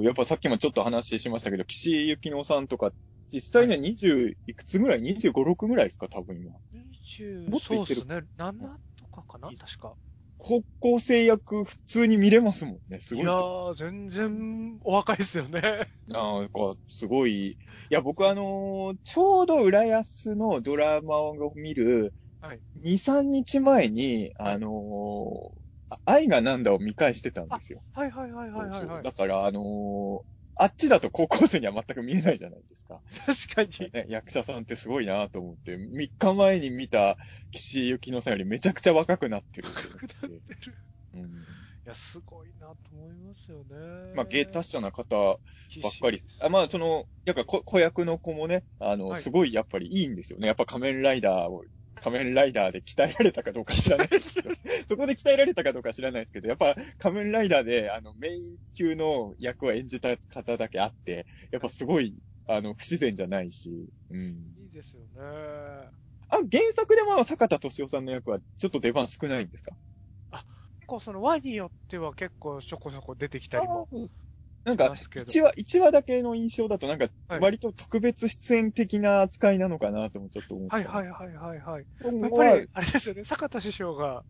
[0.00, 2.94] ー、やっぱさっきもちょっと話しましたけど、岸由紀乃さんとかっ
[3.32, 6.52] 実際には20いくつぐらい ?25、6ぐらいですか多分今。
[6.74, 8.22] 20もっといってるそうですね。
[8.36, 8.52] 7
[8.98, 9.94] とかかな確か。
[10.38, 12.98] 高校生役普通に見れますもんね。
[12.98, 13.32] すごいいや。
[13.34, 15.86] ー、全然お若いですよね。
[16.08, 17.50] なんか、すごい。
[17.50, 17.56] い
[17.90, 25.59] や、僕あのーちょうど浦安のドラマを見る、はい2、3日前に、あのーあ
[26.04, 27.82] 愛がなんだを見返してたんですよ。
[27.92, 29.02] はいはいはいはいはい、はい。
[29.02, 30.30] だから、あのー
[30.62, 33.00] あっちだと高校生には全く見えないじゃないですか。
[33.24, 33.90] 確かに。
[33.92, 37.16] ね、役者さんってすごいなと思って、3日前に見た
[37.50, 40.42] 岸井ゆきのさんよりめちゃくちゃ若くなってるって思若くなってる。
[41.14, 41.22] うん。
[41.22, 41.26] い
[41.86, 44.12] や、すごいなと思いますよね。
[44.14, 45.38] まあ、芸達者な方ばっ
[45.98, 50.46] かりあまあ、その、やっぱ子子役の子もね、あの、はいすごいやっぱりいいんですよね。
[50.46, 51.64] やっぱ仮面ライダーを、
[52.00, 54.50] 仮面ライダーで鍛えられたかどうか知らないですけど、
[54.88, 63.70] そこで鍛えられたかどうか知らないですけど、やっぱ仮面ライダーで、あの、メイン級の役を演じた方だけあって、やっぱすごい、あの、不自然じゃないし、
[64.10, 64.52] うん。
[64.56, 65.90] いいですよね。
[66.32, 69.76] あ、原作でも坂田敏夫さんの役はちょっと出番少ないんですか？
[70.30, 73.88] 結構その輪によっては結構ちょこちょこ出てきたりも。
[74.64, 80.84] なんかしますけど、1話、一話だけの印象だと、なんか、はい割と特別出演的な扱いなのかなともちょっと思ってはい。
[80.84, 81.86] はいはいはいはい。
[82.04, 84.24] 今やっぱり、あれですよね、坂田師匠が、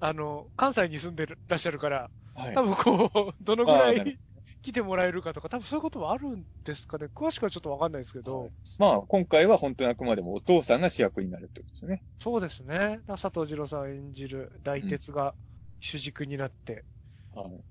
[0.00, 4.18] あの、関西に住んでらっしゃるから、はい多分こう、どのぐらい
[4.62, 7.06] 来てもらえるかとか、多分そういうこともあるんですかね。
[7.14, 12.02] 詳しくはちょっとわかんないですけど、はいまあ、今回は本当にあくまでもお父さんが主役になるってことですよね。
[12.18, 13.00] そうですね。
[13.06, 15.34] 佐藤二郎さん演じる大鉄が
[15.80, 16.84] 主軸になって、はい。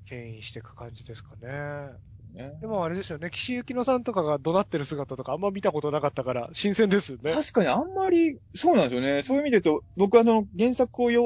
[0.06, 1.98] 牽引していく感じですかね。
[2.34, 7.34] ねでもあれですよね、岸由紀乃さんとかが怒鳴ってる姿とかあんま見たことなかったから、新鮮ですよね。
[7.34, 9.22] 確かにあんまり、そうなんですよね。
[9.22, 11.22] そういう意味で言うと、僕はあの、原作をよ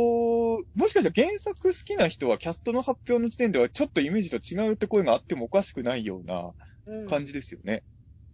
[0.75, 6.53] もしかしたら原作好きな人はキャストの発表の時点ではちょっとイメージと違うって声があってもおかしくないような
[6.85, 7.83] うん感じですよね。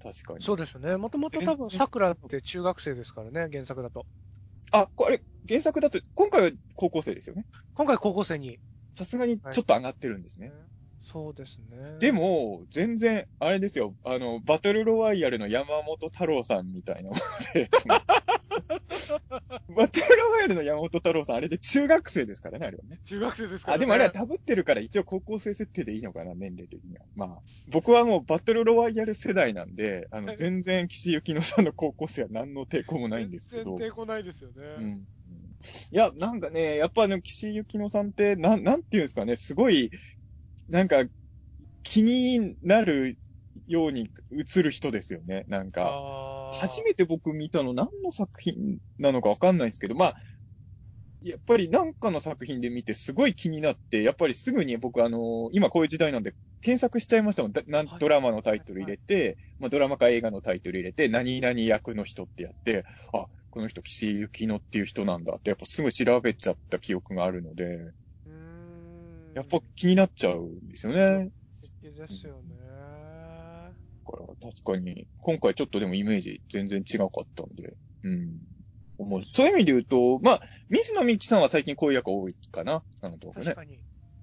[0.01, 0.41] 確かに。
[0.43, 0.97] そうですね。
[0.97, 4.05] もともと多分、桜って中学生ですからね、原作だと。
[4.71, 7.45] あ、これ、原作だと、今回は高校生ですよね。
[7.73, 8.59] 今回高校生に。
[8.95, 10.51] さすがにちょっと上がってるんですね。
[11.05, 11.99] そうですね。
[11.99, 17.21] で、も、全然、あれですよ、あの、バトルロワイヤルの山本太郎さんみたいなもの
[17.53, 17.69] で、
[19.75, 22.99] バトルロワイヤルの山本太郎さん、あれで中学生ですからね、あれはね。
[23.05, 23.81] 中学生ですからあ、ね。
[23.81, 27.05] でもあれはダブってるから一応高校生設定でいいのかな、年齢的には。
[27.15, 33.77] まあ、僕はもうバトルロワイヤル世代なんで、あの、はい全然岸由紀乃さんの高校生は何の抵抗もないんですけど。
[33.77, 34.55] 全然抵抗ないですよね。
[34.55, 35.07] うん。
[35.91, 39.91] いや、なんかね、やっぱあの、岸由紀乃さんって、なん、なんていうんですかね、すごい、
[40.69, 41.03] なんか、
[41.83, 43.17] 気になる
[43.67, 45.45] ように映る人ですよね。
[45.47, 45.93] なんか、
[46.53, 50.15] 初めて僕見たの何の作品なのかわかんないんですけど、まあ、
[51.21, 57.51] やっぱりなんかの作品で見てすごい気になって、やっぱりすぐに僕あの、今こういう時代なんで検索しちゃいましたもん。
[57.51, 67.93] だなドラマのタイトル入れて、まあドラマか映画のタイトル入れて、何々役の人ってやって、あ、この人岸井ゆきのっていう人なんだって、やっぱすぐ調べちゃった記憶があるので。
[69.33, 71.31] やっぱ気になっちゃうんですよね。
[71.53, 72.57] 素敵ですよね。
[72.57, 78.39] だから確かに、今回ちょっとでもイメージ全然違かったんで、うん。
[78.97, 83.55] 思うそういう意味で言うと、まあ、水野美紀さんは最近こういう役多いかな、なんとかね確。
[83.55, 83.79] かに。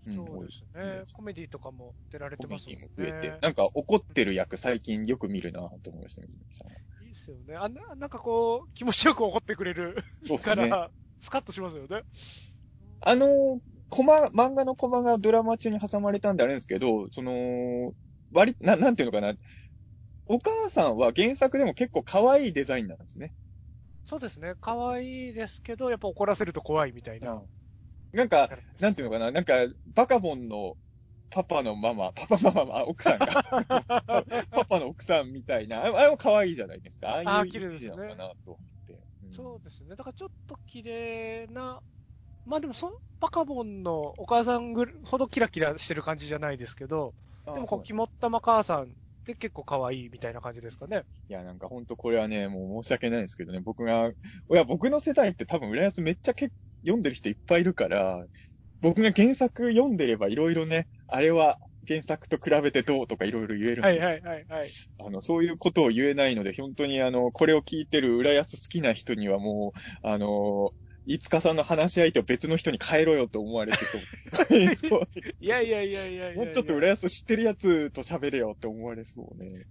[0.08, 1.04] うんそうですね。
[1.14, 3.10] コメディとかも出られてコメますもんねディも。
[3.10, 6.74] 増えて、なんか怒ってる役最近よく見るなと思いましたね、水野美紀さんは。
[7.12, 7.56] ですよね。
[7.56, 9.96] あんな、なんかこう、気持ちよく怒ってくれる
[10.28, 10.38] ね。
[10.38, 12.02] から、スカッとしますよね。
[13.00, 17.92] あの、コマ、漫画のコマがドラマ中に挟まれたんであれですけど、その、
[18.32, 19.34] 割、な、なんていうのかな。
[20.26, 23.32] お母さんは原作でも結構可愛いデザインなんですね。
[24.04, 24.54] そうですね。
[24.60, 27.42] 可愛いですけど、やっぱ怒らせると怖いみたいな。
[28.12, 29.54] なんか、なんていうのかな、なんか、
[29.94, 30.76] バカボンの
[31.32, 33.26] パパのママ、パパママ、あ奥さんが、
[34.50, 37.08] パパの奥さんみたいな、あれも可愛いじゃないですか。
[37.08, 38.92] ああいうイメージなのかなと思って。
[38.92, 39.96] んそうですね。
[39.96, 41.80] だからちょっと綺麗な、
[42.44, 47.14] まあでもそ、バカボンのお母さんぐるほどキラキラしてる感じじゃないですけど、
[47.46, 48.86] でもこう、肝っ玉母さんっ
[49.24, 51.04] て結構可愛いみたいな感じですかね。
[51.28, 54.14] いや、なんかほんとこれはね、もう申し訳ないですけどね、僕が、い
[54.50, 56.50] や、僕の世代って多分浦安めっちゃけ
[56.82, 58.26] 読んでる人いっぱいいるから、
[58.82, 64.68] 僕が原作読んでればいろいろね、あれは原作と比べてどうとかいろいろ言えるんですよはいはいはいはい。
[65.06, 70.72] あの、そういうことを言えないので、本当にあの、これを聞いてる浦安好きな人にはもう、あの、
[71.04, 73.78] いつかさんの話し相手を別の人に変えろよと思われて
[74.78, 75.06] て、も
[75.40, 76.42] いやいやいやいやいやいや。
[76.42, 79.66] うちょっと浦安知ってるやつと喋れよって思われそうね。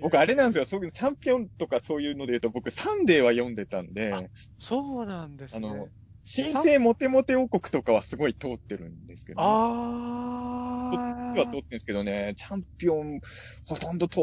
[0.00, 4.24] 僕あれなんですよ、そういうチャンピオンとかそういうので言うと、僕サンデーは読んでたんで、あ
[4.58, 5.68] そうなんですね。
[5.68, 5.88] あの
[6.30, 13.20] 新生モテモテ王国とかはすごい通ってるんですけど、ね、こあっちは通ってるんですけどね、チャンピオン
[13.66, 14.22] ほとんど通っ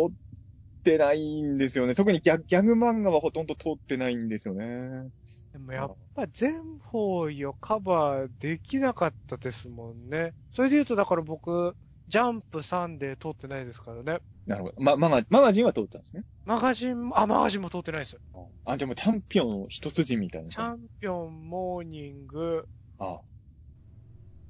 [0.85, 1.95] ってないんですよね。
[1.95, 5.09] 特にギャギャグ漫画はほとんど通ってないんですよね。
[5.51, 10.33] でもやっぱ全方位をカバーできなかったですもんね。
[10.51, 11.75] それで言うと、だから僕、
[12.07, 14.19] ジャンプサンデー通ってないですからね。
[14.45, 14.75] なるほど。
[14.79, 16.23] ま、マガ、マガジンは通ったんですね。
[16.45, 18.17] マガジンも、あ、マガジンも通ってないです。
[18.65, 20.49] あ、でもチャンピオン一筋みたいな。
[20.49, 22.67] チャンピオン、モーニング
[22.99, 23.21] あ、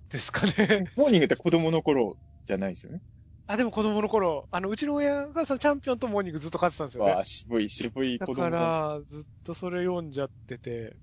[0.09, 0.53] ですかね。
[0.97, 3.01] モーニングって子供の頃じゃないですよね。
[3.47, 7.11] あ、でも子供の頃、あの、うちの親がそのチャンピオンとモーニングずっと買ってたんですよね。
[7.11, 8.57] わあ、渋い、渋いだ子供の。
[8.57, 8.57] か
[8.97, 10.97] ら、ずっとそれ読んじゃってて、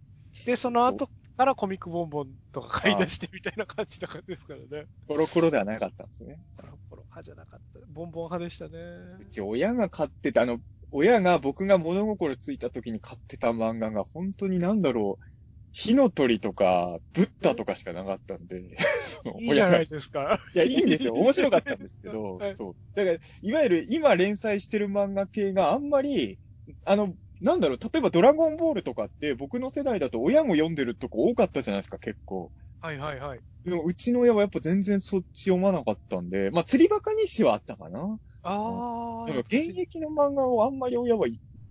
[0.45, 4.87] で、その後からコミックボンボンとか買い出してみたいな感じだからですからね。
[5.09, 6.39] コロコロではなかったんですね。
[6.57, 7.81] コロコロ派じゃなかった。
[7.89, 8.79] ボンボン派でしたね。
[9.21, 15.25] うち親が買ってた、あの、親が僕が物心ついた時に買ってた漫画が本当になんだろう、
[15.73, 20.39] 火の鳥とか、ブッダとかしかなかったんで、 そのいいじゃながいですか。
[20.55, 21.15] いや、いいんですよ。
[21.15, 22.77] 面白かったんですけど、 はいそう。
[22.95, 26.39] だから、いわゆる今連載してる漫画系があんまり、
[26.85, 32.53] あの、なんだろう、例えばドラゴンボールとかって僕の世代だと親も読んでるとこ多かったじゃないですか、結構。
[32.81, 33.41] はいはいはい。
[33.65, 38.19] でも、うちの親はやっぱ全然そっち読まなかったんで、まあ、釣りバカ日誌はあったかな。
[38.43, 39.27] あー。
[39.27, 41.27] なんか現役の漫画をあんまり親は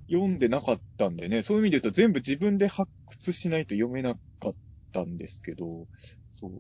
[0.09, 4.55] 読んでなかったんでね、そういう意味で言うと全部自分で発掘しないと読めなかっ
[4.91, 5.87] たんですけど、
[6.31, 6.51] そう。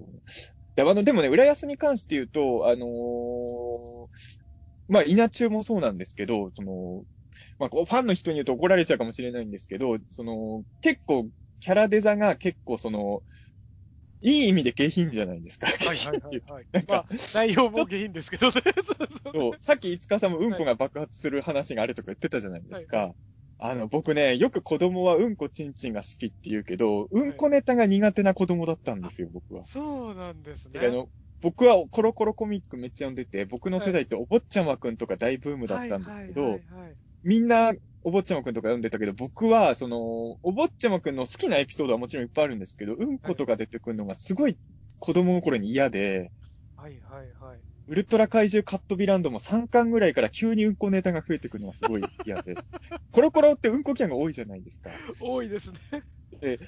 [0.75, 4.07] であの、でもね、浦安に関して言うと、あのー
[4.87, 7.03] まあ、稲中もそうなんですけど、その、
[7.61, 11.27] まあ、こうファンの人に言うと怒られちゃうかもしれないんですけど、その、結構、
[11.59, 13.21] キャラデザが結構その、
[14.21, 15.67] いい意味で下品じゃないですか。
[15.67, 16.65] はいはいはいはい。
[16.73, 18.53] なんかまあ、内容も下品ですけどね。
[19.33, 23.13] そうさっき五日さんもうんこが爆発する話があるとか言ってたじゃないですか。
[23.59, 29.63] あの、僕ね、よく子供はうんこちんちんが好きって言うけど、うんこネタが苦手な子供だったんですよ、僕は。
[29.65, 30.79] そうなんですね。
[30.79, 31.09] であの、
[31.41, 44.57] 僕はコロコロコミックめっちゃ読んでて、僕の世代ってお坊ちゃまくんとか大ブームだったんですけどはいはいは、いはいみんなお坊ちゃまくんとか読んでたけど、僕は、その、お坊ちゃまくんの好きなエピソードはもちろんいっぱいあるんですけど、うんことか出てくるのがすごい
[44.99, 46.31] 子供の頃に嫌で、
[46.75, 47.59] はいはいはい。
[47.87, 52.55] ウルトラ怪獣カットビランドも3巻ぐらいから急にうんこネタが増えてくるのがすごい嫌で。
[53.11, 54.89] コロコロってうんこキャンが多いじゃないですか。
[55.19, 55.77] 多いですね。
[56.39, 56.59] で、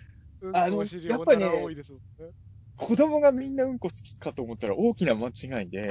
[0.42, 2.32] うんあのこを知りやっぱね多いですもんね。
[2.76, 5.90] 子供がみんなうんこ好きかと思ったら大きな間違いで、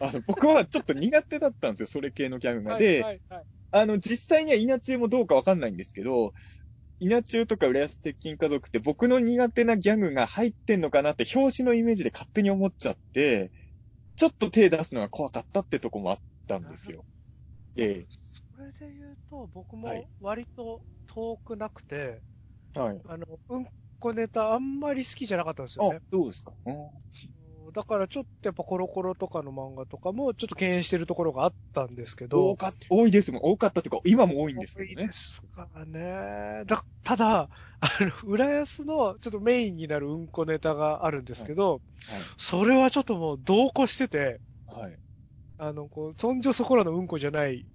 [0.00, 2.78] あの、僕はちょっと苦手だったんですよ、それ系のギャグが。
[2.78, 6.32] で、はいはいはいあの、実際には稲中もどうかわかんないんですけど、
[7.00, 13.52] 稲中とか浦安鉄筋家族って僕の苦手なギャグが入ってんのかなって表紙のイメージで勝手に思っちゃって、
[14.16, 17.06] ちょっと手出すのが怖かったってとこもあったんですよ。
[17.76, 22.22] えそれで言うと、僕もはい割と遠くなくて、
[22.74, 23.04] えはい。
[23.04, 23.66] あの、うん
[24.00, 26.54] こネタあんまり好きじゃなかったんですよあね。、どうですか？
[26.66, 26.90] うん
[27.72, 33.42] だからちょっとやっぱコロコロとかの漫画とかもちょっと敬遠してるところがあったんですけど多、か多いですもん。
[33.44, 35.12] 多かったというか、今も多いんですけどね多いで。
[35.12, 36.64] すからね。
[36.66, 41.82] だただ、あの、浦安のちょっとメインになるうんこネタがあるんですけど、
[42.38, 44.82] それはちょっともう同行してて、はい。
[44.82, 45.00] はい。
[45.58, 47.66] あの、こう、そんじょそこらのうんこじゃない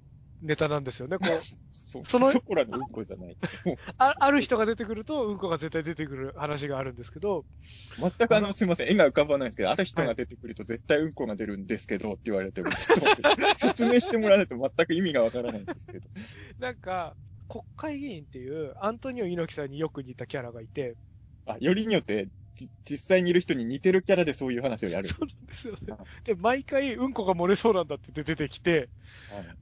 [0.45, 1.17] ネタなんですよね。
[1.17, 1.27] こう、
[1.71, 3.37] そそのそこらのうんこじゃない。
[3.97, 7.45] あある人が出てくると、うんこが絶対出てくる話があるんですけど、
[7.99, 13.05] 全くあの、すいません、絵が浮かばないんですけど、ある人が出てくると絶対うんこが出るんですけどって言われても、ちょっと
[13.57, 16.09] 説明してもらわないと全く意味がわからないんですけど。
[16.59, 17.15] なんか、
[17.47, 20.95] 国会議員っていうアントニオ猪木さんによく似たキャラがいて、
[21.45, 22.31] あ、よりによって、じ
[22.89, 25.07] 実際にいる人に似てるキャラでそういう話をやる。
[25.07, 25.97] そうなんですよね。
[26.23, 28.89] で、毎回うんこが漏れそうなんだって言って出てきて、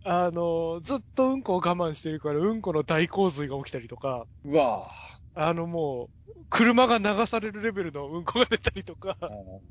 [0.04, 4.90] あの、ずっとうんこを我慢してるから、うんこの大洪水が起きたりとか、うわ
[5.36, 9.62] あのもう、車が流されるレベルのうんこが出たりとかぁ、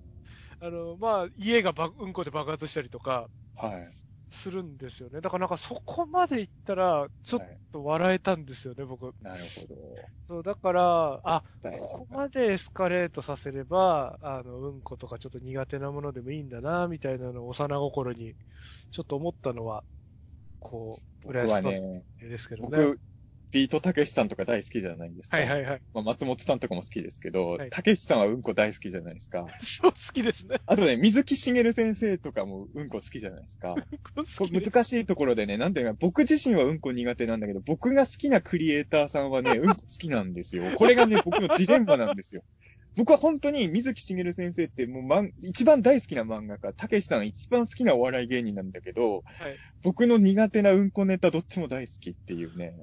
[0.60, 4.01] あの、まあ、家がばうんこで爆発したりとか、はい。
[4.32, 5.20] するんですよね。
[5.20, 9.14] だからなんかそこまで行ったら、ちょっはいと笑えたんですよね、僕。
[9.20, 9.76] なるほど。
[10.28, 18.34] そう、だから、あ、ここまでエスカレートさせれば、あの、うんことかちょっと苦手なものでもいいんだな、みたいなのを幼心に、
[18.90, 19.84] ちょっと思ったのは、
[20.60, 21.72] こう、僕浦安の
[22.20, 22.78] ですけどね。
[22.78, 23.00] 僕、
[23.52, 25.36] ビートたけしさんとか大好きじゃないですか。
[25.36, 25.82] はいはいはい。
[25.92, 29.46] まあ、松本さんとかも好きですけどはい、たけしさんはうんこ大好きじゃないですか。
[29.60, 30.56] そう、好きですね。
[30.66, 33.74] あとね、水木しげる先生とかもうんこ好きじゃないですか。
[34.16, 34.70] 好こきです。
[34.70, 40.64] 難しいところでね、なんていうか、僕自身はうんこ苦手なんだけど、僕が好きなクリエイターさんはね、 うんこ好きなんですよ。
[40.76, 42.42] これがね、僕のジレンマなんですよ。
[42.96, 49.22] 僕は本当に水木しげる先生ってもう、まん、一番大好きな漫画家、たけしさんが一番好きなお笑い芸人なんだけど、はい。
[49.82, 52.74] 僕の苦手なうんこネタどっちも大好きっていうね。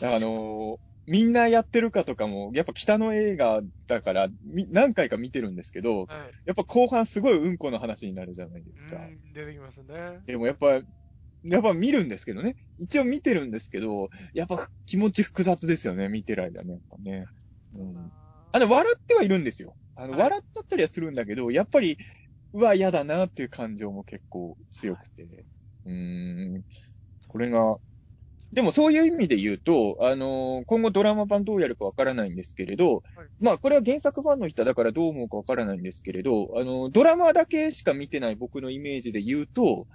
[0.00, 0.76] あのー
[1.06, 6.08] みんなやってるかとかも、やっぱ北の映画だから、み何回か見てるんですけど、はい。
[6.46, 8.96] やっぱ後半すごいうんこの話になるじゃないですか。
[8.96, 10.22] うん、出てきますね。
[10.24, 10.80] でもやっぱ、
[11.44, 12.56] やっぱ見るんですけどね。
[12.78, 17.26] 一応見てるんですけど、やっぱ気持ち複雑ですよね、見てる間ね、やっぱね。
[17.74, 18.10] うん。
[18.52, 19.76] あの、笑ってはいるんですよ。
[19.96, 21.98] あの、はい笑っちゃったりはするんだけど、やっぱり、
[22.54, 25.24] うわ、嫌だなっていう感情も結構強くて。
[25.84, 26.62] うーん。
[27.28, 27.76] これが、
[28.54, 39.86] でもそういう意味で言うと、あのー今後ドラマ版どうやるかわからないんですけれど、はいまあこれは原作ファンの人だからどう思うかわからないんですけれど、あのードラマだけしか見てない僕のイメージで言うと、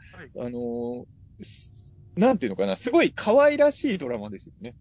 [0.46, 4.76] あのーすなんていうのかな、すごい可愛らしいドラマですよね。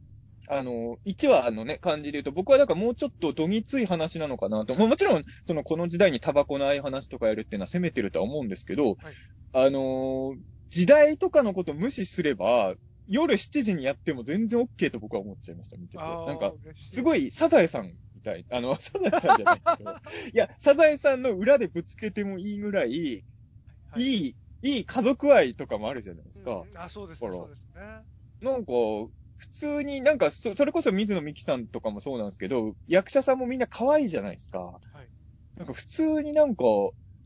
[0.48, 4.74] あの、1話のね、感じで言うと、僕はだからもうちょっとどぎつい話なのかなと。
[4.74, 8.96] もちろん、その、この時代にタバコのああいう話とかやるっていうのは攻めてるとは思うんですけど、
[9.52, 10.36] あのー
[10.70, 12.74] 時代とかのこと無視すれば、
[13.08, 16.04] 夜7時にやっても全然 OK と僕は思っちゃいました、見てて。
[16.04, 18.46] なんか、すごい、サザエさんみたい。
[18.50, 19.96] あの、 サザエさんじゃないけど、い
[20.36, 23.24] や、サザエさんの裏でぶつけてもいいぐらい、
[23.86, 26.66] はいいい、いい家族愛とかもあるじゃないですか。
[26.70, 27.80] うんあ、そうですね、そうですね。
[28.40, 28.72] なんか、
[29.36, 34.80] 普通になんかそ、それこそ水野美紀さんとかもそうなんですけど、役者さんもみんな可愛いじゃないですか。
[34.92, 35.08] はい
[35.58, 36.64] なんか普通になんか、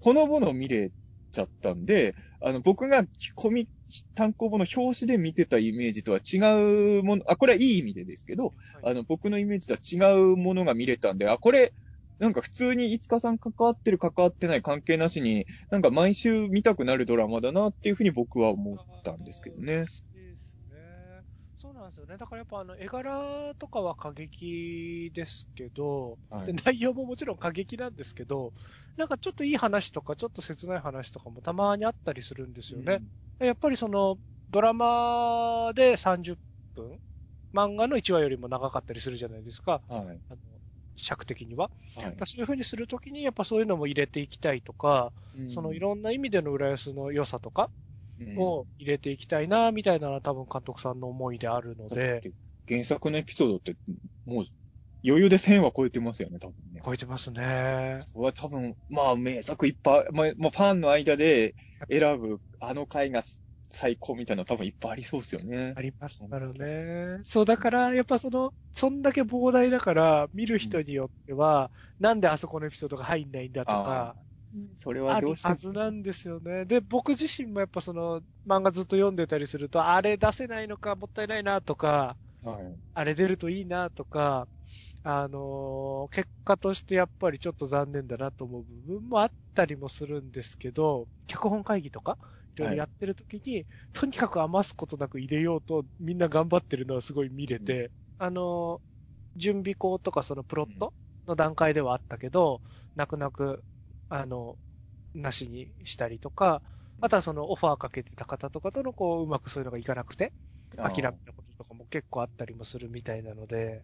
[0.00, 0.90] ほのぼの見れ
[1.30, 3.04] ちゃったんで、あの、僕が
[3.34, 3.68] コミ、
[4.14, 8.52] 単行本の表紙で見てたイメージとは違うもの、あ、これはいい意味でですけど、はい
[8.92, 11.72] あの、僕のイメージとは違うものが見れたんで、あ、これ、
[12.18, 19.86] なんか普通にいつかさん関わってる関わってない関係なしに、なんか毎週見たくなるドラマだなっていうふうに僕は思ったんですけどね。
[21.94, 22.16] ですよね。
[22.16, 28.52] だからやっぱあの絵柄とかは過激ですけど、はいで内容ももちろん過激なんですけど、
[28.96, 33.00] なんかちょっといい話とか、ちょっと切ない話とかもたまにあったりするんですよね。
[33.38, 34.16] やっぱりその、
[34.50, 36.98] ドラマで30分、
[37.54, 39.82] 漫画の1話よりも長かったりするじゃないですか。
[39.88, 40.22] はい。
[40.28, 40.38] あの
[40.96, 41.70] 尺的には。
[41.94, 45.12] はいそういう風にするときに、やっぱそういうのも入れていきたいとか、
[45.46, 47.91] そのいろんな意味での浦安の良さとかうん
[48.38, 52.32] を入れていきたいな、みたいなのは多分監督さんの思いであるので、て
[52.68, 53.76] 原作のエピソードって、
[54.24, 54.44] もう
[55.04, 56.80] 余裕で1000は超えてますよね、多分ね。
[56.84, 57.98] 超えてますね。
[58.14, 61.54] これは多分、まあ名作いっぱい、まあ、まあ、ファンの間で
[61.90, 63.22] 選ぶあの回が
[63.72, 65.80] 最高みたいなの多分いっぱいありそうですよねあ。
[65.80, 67.20] りますからね。
[67.24, 74.16] そう、だから、やっぱその、そんだけ膨大だから、見る人によっては、なんであそこのエピソードが入んないんだとか、
[74.74, 75.52] それあるはどうして？
[75.52, 76.64] もはずなんですよね。
[76.66, 82.82] で、僕自身もやっぱその、漫画ずっと読んでたりすると、あれ出せないのか、もったいないなとか、はい。
[82.94, 84.48] あれ出るといいなとか、
[85.04, 92.18] あのー結果としてやっぱりちょっと残念だなと思う部分もあったりもするんですけど、脚本会議とか、
[92.58, 92.60] い。
[92.60, 98.82] ろいろやってる時に、とにかく余すことなく入れようとみんな頑張ってるのはすごい見れて、あのー
[99.36, 100.94] 準備校とかそのプロット
[101.26, 102.62] の段階ではあったけど、
[102.94, 103.64] 泣く泣く、
[104.14, 104.58] あの、
[105.14, 106.62] なしにしたりとか、
[107.00, 110.32] あとはそのオファーかけてた方とかとのこう、うまくそういうのがいかなくて、
[110.76, 113.82] 諦めたこととかも結構あったりもするみたいなので、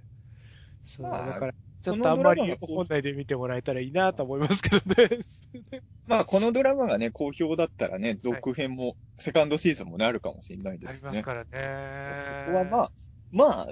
[0.84, 1.52] そう、まあだから、
[1.82, 5.08] ちょっことのあんまり本内で見てもらえたらいいなと思いますけどね。
[6.06, 11.08] まあ、このドラマがね、好評だったらね、続編も、セカンドシーズンもね、あるかもしれないでありすね。
[11.10, 12.16] ますからね。
[12.16, 12.92] そこはまあ、
[13.30, 13.68] まあ、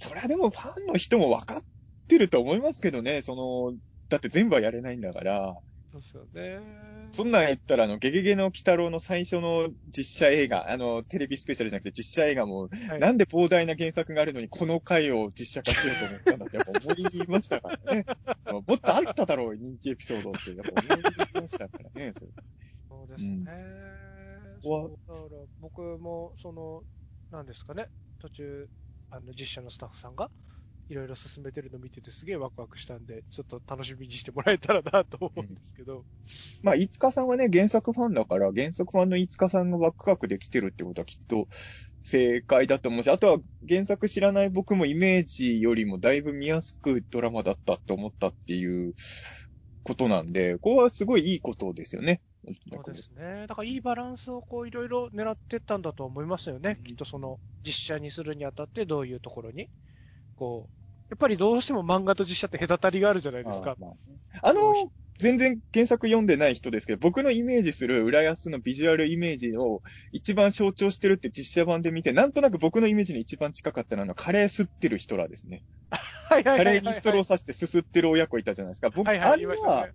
[0.00, 1.64] それはでもファンの人も分かっ
[2.08, 3.78] てると思いますけどね、その、
[4.08, 5.54] だって全部はやれないんだから、
[6.00, 6.60] ですよね。
[7.10, 18.06] そんなん言ったら、あの、ゲゲゲの鬼太郎の最初の実写映画、あの、テレビスペシャルじゃなくて実写映画も、はいなんで膨大な原作があるのにこの回を実写化しようと思ったんだってやっぱ思いましたからね。
[18.52, 22.26] もっとあっただろう、人気エピソードって、やっぱ思いましたからね、それ
[22.88, 24.02] そうですね。
[24.86, 26.82] うだから僕も、その、
[27.30, 27.88] なんですかね、
[28.20, 28.68] 途中、
[29.10, 30.30] あの、実写のスタッフさんが、
[30.92, 36.04] いろいろ進めてるの見ててすげえワクワクしたんで、ちょっと楽しみにしてもらえたらなと思うんですけど。
[36.62, 41.48] まあ、飯塚さんはね、原作ファンだから、原作ファンの飯塚さんがワクワクできてるってことはきっと
[42.02, 48.92] 正解だと思うし、あとは原作知らない僕もイメージよりもだいぶ見やすくドラマだったって思ったっていう
[49.84, 52.20] ことなんで、これはすごいいいことですよね。
[52.72, 53.46] そうですね。
[53.46, 56.76] だからいいバランスをこういろいろ狙ってったんだと思いますよね。
[56.78, 59.68] うんきっとその実写にするにあたってどういうところに、
[60.36, 60.81] こう、
[61.12, 63.72] やっぱりどうしても漫画と実写って隔たりがあるじゃないですか。
[63.72, 75.62] あまああの、全然原作読んでない人ですけど、僕のイメージする浦安のビジュアルイメージを一番象徴してるって実写版で見て、なんとなく僕のイメージに一番近かったのは、カレー吸ってる人らですね。
[75.90, 78.88] はいはいはいはいカレーにストローさしてすすってる親子いたじゃないですか。
[78.88, 79.92] 僕、はいはい、あれはね、。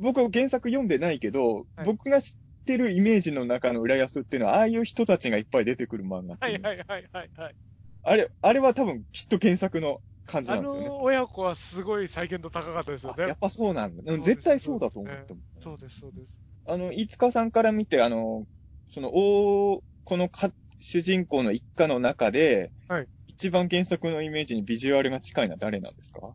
[0.00, 7.54] 僕原作読んでないけど、はい僕が知ってるイメージの中の浦安っていうのは、ああいう人たちがいっぱい出てくる漫画はいはいはいはいはい。
[8.02, 10.88] あれ、あれは多分きっと原作の感じあなんですよね。
[10.88, 13.38] の親子はすごい再現度高かったですよねあやっ。
[13.40, 14.02] ぱそうなんだ。
[14.18, 15.40] 絶対そうだと思っても。
[15.60, 16.38] そうです、そうです。
[16.66, 18.44] あの、飯塚さんから見て、あの、
[18.86, 20.50] その、大このか
[20.80, 26.34] 主人公の一家の中で、はい一番原作のイメージにビジュアルが近いのは誰なんですか？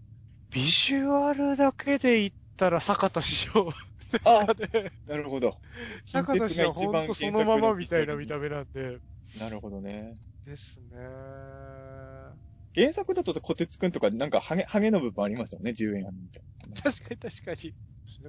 [0.52, 3.72] ビジュアルだけで言ったら坂田師匠
[4.24, 5.54] あがね、なるほど。
[6.06, 8.50] 坂田師匠はほんとそのままみたいな見た目。
[8.50, 9.00] 目なんで。
[9.40, 10.18] なるほどね。
[10.46, 10.98] ですね。
[12.76, 16.82] 原作だと小鉄くんとかなんかハゲ、ハゲの部分ありましたもんね、10円みたいな。
[16.82, 17.74] 確かに確かに。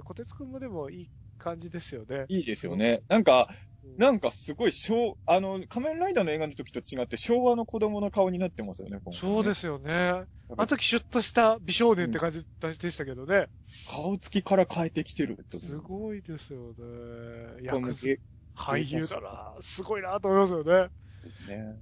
[0.03, 2.25] 小鉄くんもでもいい感じですよね。
[2.27, 3.01] いいですよね。
[3.07, 3.65] なんか、うん
[3.97, 10.25] なんかすごい昭、あの、仮面ライダーの映画の時と違って昭和の子供の顔になってますよね、ねそうですよね。
[10.49, 13.47] あの時シュッとした美少年って感じでしたけどね。
[13.87, 17.63] 顔つきから変えてきてるすごいですよね。
[17.63, 17.91] 役
[18.55, 19.55] 俳優だな。
[19.61, 20.89] すごいなと思いますよね。
[21.23, 21.77] ですね。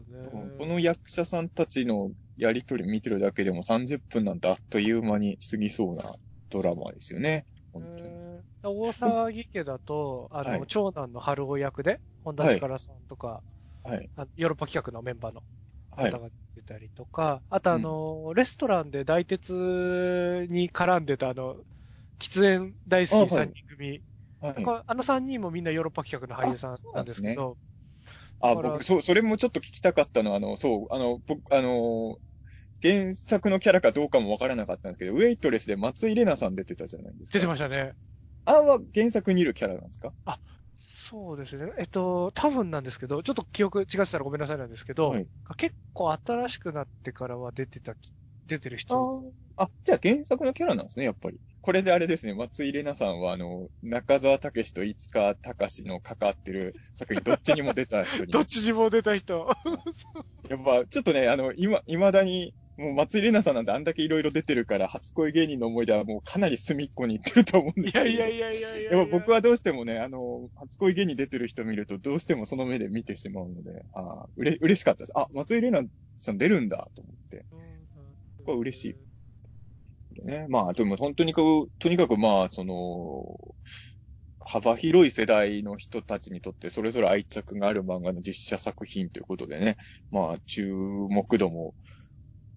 [0.00, 0.52] ね。
[0.56, 6.14] この役者さんたちのやりとり見てるだけでも30分なんてあっという間に過ぎそうな
[6.50, 7.46] ドラマですよね。
[7.72, 8.10] 本当に。
[8.10, 13.42] えー大沢木家だと、あの、はい長男の春尾役で、本田力さんとか、
[13.82, 14.10] はい。
[14.36, 15.42] ヨーロッパ企画のメンバーの
[15.90, 16.18] はい方。
[16.18, 21.56] が出たりとか、あとあの、レストランで大鉄に絡んでたあの、
[22.18, 24.02] 喫煙大好きあはい3人組、
[24.40, 24.64] はい。
[24.66, 27.58] ああの3人もみんなヨーロッパ企画の俳優さんなんですけど、
[28.52, 32.18] あ、僕、そう、それもちょっと聞きたかったのは、あの、そう、あの、僕、あの、
[32.82, 37.38] 原作のキャラかどうかもわからなかったんですけど、ウェイトレスで松井玲奈さん出てたじゃないですか。
[37.38, 37.94] 出てましたね。
[38.46, 40.14] あんは原作にいるキャラなんですか？
[40.76, 41.72] そうですね。
[41.78, 48.12] えっと、多分なんですけど、ちょっと記憶違ってたらごめんなさいなんですけど、はい結構新しくなってからは出てたき、
[48.46, 49.34] 出てる人。
[49.56, 51.38] あ、じゃあ原作のキャラなんですね、やっぱり。
[51.64, 58.32] これであれですね、松井玲奈さんは、あの、中澤武史と五塚隆の関わってる作品、どっちにも出た人に。
[58.32, 59.48] どっちにも出た人。
[60.50, 68.06] やっぱ、ちょっとね、あの、今、未だに、もう松井玲奈さんなんてあんだけいろいろ出てるから、初恋芸人の思い出はもうかなり隅っこに行ってると思うんですけど。
[68.08, 75.12] いやいやいやいやいややっぱ僕はどうしてもね、あの、初恋芸に出てる人見ると、どうしてもその目で見てしまうので、ああ、うれ、嬉しかったです。
[75.14, 77.46] あ、松井玲奈さん出るんだと思って。
[78.44, 78.96] これ嬉しい
[80.22, 80.46] ね。
[80.48, 83.36] まあ、でも本当にこう、とにかくまあ、その、
[84.46, 89.76] 幅広い世代の人たちにとってそれぞれ愛着がある漫画の実写作品ということでね、
[90.10, 91.74] まあ、注目度も、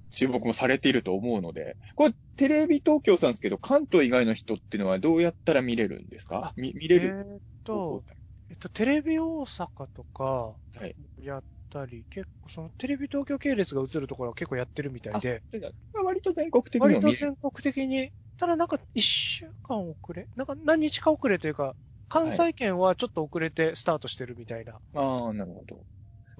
[0.09, 6.47] 注目もされていると思うので、これテレビ東京さんですけど、関東以外の人っていうのはどうやったら見れるんですか？
[6.47, 8.03] あみ見れるえーっと、
[8.49, 10.95] えっと、テレビ大阪とかはい。
[11.21, 15.43] やったり、結構そのテレビ東京系列が映るところは結構やってるみたいで、
[15.95, 16.99] あ割と全国的に割。
[16.99, 21.76] と全国的に、ただなんか一週間遅れ、なんか何日か遅れというか、
[22.09, 24.80] 関西圏はちょっと遅れてスタートしてるみたいな。
[24.93, 25.86] ああ、なるほど。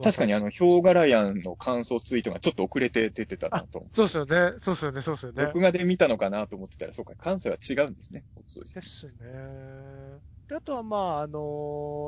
[0.02, 3.88] 確かにあの、ヒョウガラヤンの感想ツイートがちょっと遅れて出てたなと。
[3.94, 4.54] そうですよね。
[4.60, 5.02] そうですよね。
[5.02, 5.44] そうですよね。
[5.46, 8.26] 録画で見たのかなと思ってたら、そうか、関西は違うんですね。
[8.48, 10.22] そうですですね。
[10.48, 11.39] であとはまあ、あの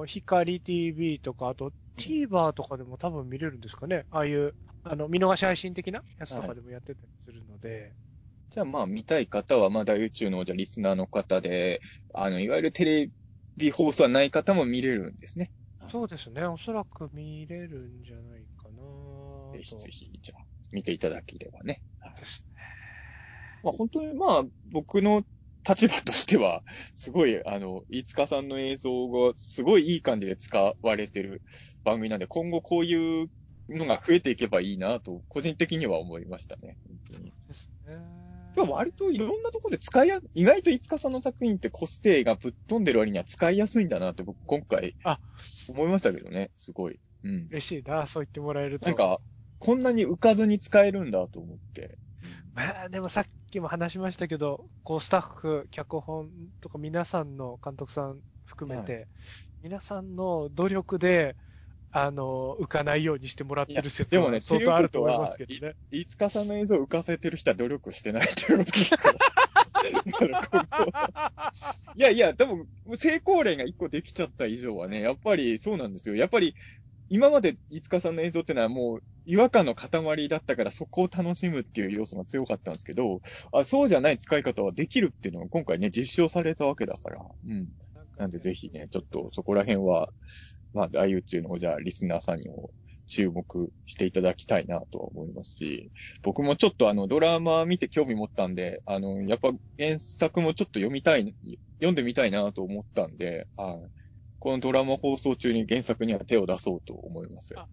[0.03, 4.05] ー光 TV とか、あと TVer とかでも多分見れるんですかね。
[4.09, 7.95] ああいう、あの、見逃し配信的なやつとかでもやってたりするので。
[8.51, 11.81] じゃあまあ見たい方は、まあ大宇宙のじゃあリスナーの方で、
[12.13, 13.11] あの、いわゆるテレ
[13.57, 15.51] ビ放送はない方も見れるんですね。
[15.89, 16.43] そうですね。
[16.45, 21.81] おそらく見れるんじゃないかなとぜひぜひ、じゃあ見ていただければね。
[21.99, 22.61] はいですね。
[23.63, 25.23] まあ本当にまあ僕の
[25.67, 26.63] 立場としては、
[26.95, 31.43] すごい、あの、飯塚さんの映像がすごいいい感じで使われてる
[31.83, 33.29] 番組なんで、今後こういう
[33.69, 36.77] のが増えていけばいいなと、個人的には思いましたね。
[36.87, 37.33] 本当に。
[37.47, 37.97] ですね。
[38.55, 45.19] でも割といろんなところで使いや、意外と飯塚さんの作品って個性がぶっ飛んでる割には使いやすいんだなって僕今回、あ
[45.67, 46.99] 思いましたけどね、すごい。
[47.23, 47.47] うん。
[47.51, 48.85] 嬉しいな、そう言ってもらえると。
[48.87, 49.21] なんか、
[49.59, 51.97] こんなに浮かずに使えるんだと思って。
[52.59, 56.29] まあ、でもさっきも話しましたけど、こう、スタッフ、脚本
[56.61, 59.07] とか皆さんの監督さん含めて、
[59.63, 61.37] 皆さんの努力で、
[61.91, 65.75] あの、浮かないようにしてもらってる説もね相当あると思いますけどね。
[65.89, 68.95] 飯塚さんの映像を浮かせてる人は努力してないということです
[71.95, 76.15] いやいや、多分、成功例が一個できちゃった以上はね、やっぱりそうなんですよ。
[76.15, 76.53] やっぱり、
[77.09, 87.21] 今まで飯塚さんの映像ってのはもう違和感の塊だったからそこを楽しむっていう要素が強かったんですけど、あそうじゃない使い方はできるっていうのが今回ね、実証されたわけだから。
[87.47, 87.67] うん。
[88.17, 90.09] なんでぜひね、ちょっとそこら辺は、
[90.73, 92.71] まあ、大宇宙のじゃあリスナーさんにも
[93.07, 95.91] 注目していただきたいなとは思いますし、
[96.23, 101.35] 僕もちょっとあのドラマ見て興味持ったんで、あの、やっぱ原作もちょっと読みたい、
[101.79, 103.98] 読んでみたいなと思ったんで、はい。
[104.39, 107.53] このドラマ放送中に原作には手を出そうと思います。
[107.57, 107.67] あ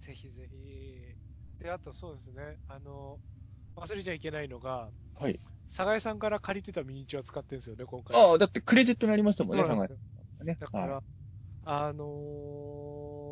[0.00, 1.62] ぜひぜひ。
[1.62, 3.18] で、あとそうですね、あの、
[3.76, 5.38] 忘れちゃいけないのが、はい。
[5.74, 8.20] 佐井さんから借りてたミニチュア使ってるんですよね、今回。
[8.20, 9.98] ああ、だってクレジットになりましたもんね、そうなんですよ。
[10.44, 10.56] ね。
[10.58, 11.02] だから、はい。
[11.62, 12.04] あの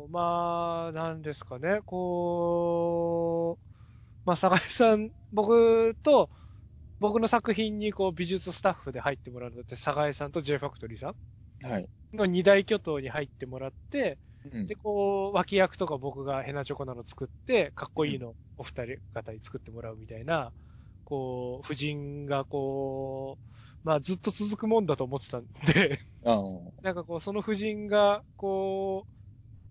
[0.09, 3.63] ーまあ、なんですかね、こう、
[4.25, 6.29] まあ、坂井さん、僕と、
[6.99, 11.15] 僕の作品にこう美術スタッフで入ってもらうのって、坂井さんと J ファクトリーさんはい。
[12.13, 14.19] の二大巨頭に入ってもらって、
[14.51, 14.67] うん。
[14.67, 20.53] で、こう、脇役とか僕がヘナチョコなの作って、かっこいいのお二人方に作ってもらうみたいな、
[21.03, 23.47] こう、夫人がこう、
[23.83, 25.97] まあずっと続くもんだと思ってたんで。
[26.81, 29.11] なんかこう、その夫人が、こう、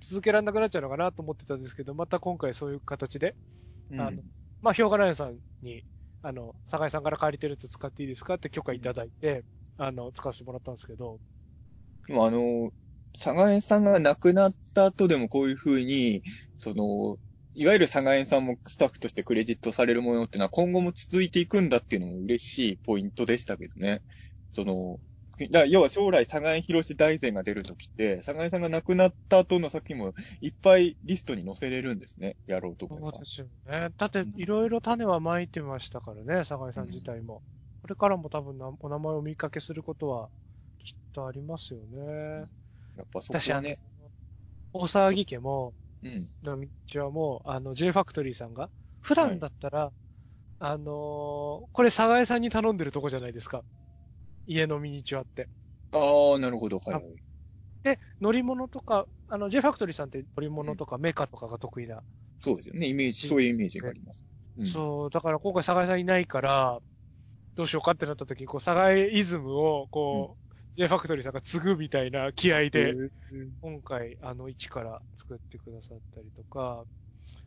[0.01, 3.37] 続けられなくなっちゃうのかなと思ってたんですけど、また今回そういう形で、
[3.91, 4.01] うん。
[4.01, 4.23] あの
[4.63, 5.85] まあ、氷河ライオンさんに、
[6.23, 9.45] あの、酒井さんから借りてるやつ使っていいですかって許可いただいて、
[9.79, 11.21] あの、使わせてもらったんですけど、
[12.09, 12.73] でもあの、
[13.13, 16.23] 佐賀園さんが亡くなった後でもこういうふうに、
[16.57, 17.17] その、
[17.55, 24.01] いわゆる佐賀園さんもスタッフとしてクレジットされるものっていうのは今後も続いていくんだっていうのも嬉しいポイントでしたけどね。
[24.53, 25.01] その、
[25.51, 32.37] だ要は将来佐賀園博士大善が出るときって、佐賀園さんが亡くなった後の作品もいっぱいリストに載せれるんですね。
[32.47, 33.19] やろうと思えばそう。
[33.21, 33.89] ですよね。
[33.99, 37.43] だって、いろいろ種はまいてましたからね、酒井さん自体も。
[37.83, 40.29] これからも多分なお名前をお見かけすることは
[41.27, 42.47] ありますよね。
[42.97, 43.79] やっぱそこ私、あのはね。、
[44.73, 46.29] 大騒ぎ家も、うん。
[46.43, 46.61] の
[46.91, 49.93] 道はもう、あの、J ファクトリーさんが、普段だったら、
[50.61, 50.87] あのー
[51.73, 53.65] これ、佐賀江さんに頼んでるとこじゃないですか。
[54.47, 55.49] 家のミニチュアって。
[55.93, 56.79] ああ、なるほど。
[56.79, 57.05] はい、はい。
[57.83, 62.03] で、乗り物とか、あの、J ファクトリーさんって乗り物とかメカとかが得意な。
[62.39, 62.89] そうですよね。
[62.89, 64.25] イメージ、そういうイメージがあります。
[64.59, 66.81] うんそう、だから今回佐賀江さんいないから、
[67.55, 70.48] どうしようかってなった時に、こう、佐賀江イズムを、こう、
[70.79, 72.95] J ファクトリーさんが継ぐみたいな気合で、
[73.61, 76.85] 今回、あの、一から作ってくださったりとか、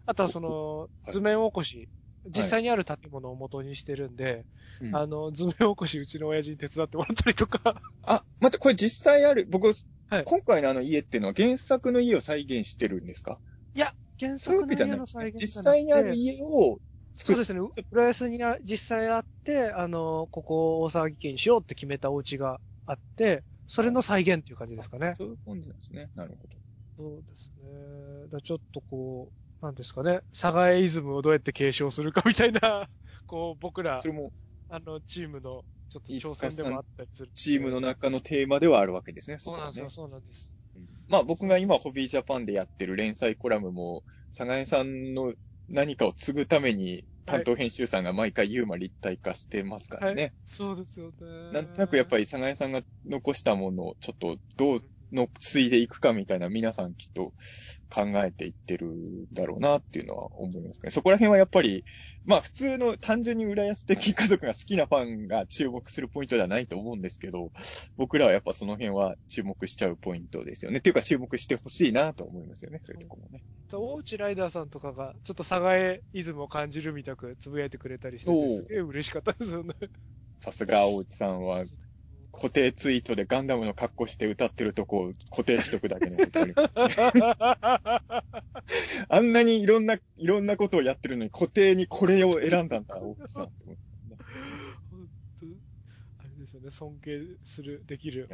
[0.05, 1.13] あとはその、はい。
[1.13, 1.89] 図面起こし、
[2.25, 4.45] 実際にある建物を元にしてるんで、
[4.79, 4.95] うん。
[4.95, 9.73] あの、図面起こしうちの親父に手伝ってもらったりとか、あ、待って、これ実際ある、僕、
[10.09, 10.25] はい。
[10.25, 13.39] 今回のあの家っていうのは原作の家を再現してるんですか？
[13.73, 16.79] いや、原作の家の再現じ実際にある家を。
[17.13, 17.61] そうですね、
[17.91, 22.59] 浦安にあ実際あって、あの、ここ大騒ぎ家にしようって決めたお家が
[22.92, 25.14] あって、それの再現っていう感じですかね。
[25.18, 26.10] そういう感じなんですね。
[26.14, 26.58] なるほど。
[26.98, 28.28] そうですね。
[28.30, 29.32] だちょっとこ
[29.62, 32.89] う、なんですかね、佐賀江イズムをどうやって継承するかみたいな、
[33.26, 34.34] こう、僕らそ、れも
[34.68, 37.32] あの、チームの、ちょっと挑戦でもあったりする。
[37.34, 39.38] チームの中のテーマではあるわけですね。
[39.38, 40.56] そうなんですよ、そうなんです。
[40.76, 45.34] うんまあ僕が今ホビージャパンでやってる連載コラムも、佐賀江さんの
[45.68, 50.34] 何かを継ぐために担当編集さんが毎回ユーマ立体化してますからね。
[50.45, 51.15] そうですよね。
[51.51, 54.82] なんとなくやっぱり佐賀江さんが残したものをちょっとどう
[55.12, 57.34] の継いでいくかみたいな皆さんきっと
[57.93, 60.91] 考えていってるんだろうなっていうのは思いますね。
[60.91, 61.84] そこら辺はやっぱり、
[62.26, 67.51] まあ普通の単純に浦安的家族が好きなファンが注目するポイントではないと思うんですけど、
[67.97, 70.80] 僕らはやっぱその辺は注目しちゃうポイントですよね。
[70.80, 72.80] っていうか注目してほしいなと思いますよね。
[72.82, 73.43] そういうところもね。
[73.74, 79.76] 大内ライダーさんとかが、ちょっと佐賀江イズムを感じるみたくつぶやいてくれたりしてて、すげえ嬉しかったですよね。
[80.39, 81.64] さすが大内さんは
[82.32, 87.01] 固定ツイートでガンダムの格好して歌ってるとこを固定しとくだけのことあります
[89.09, 93.84] あんなにいろんな、いろんなことをやってるのに固定にこれを選んだんだ、大内さんって思って
[94.91, 95.07] 本
[95.39, 95.45] 当
[96.19, 98.29] あれですよね、尊敬する、できる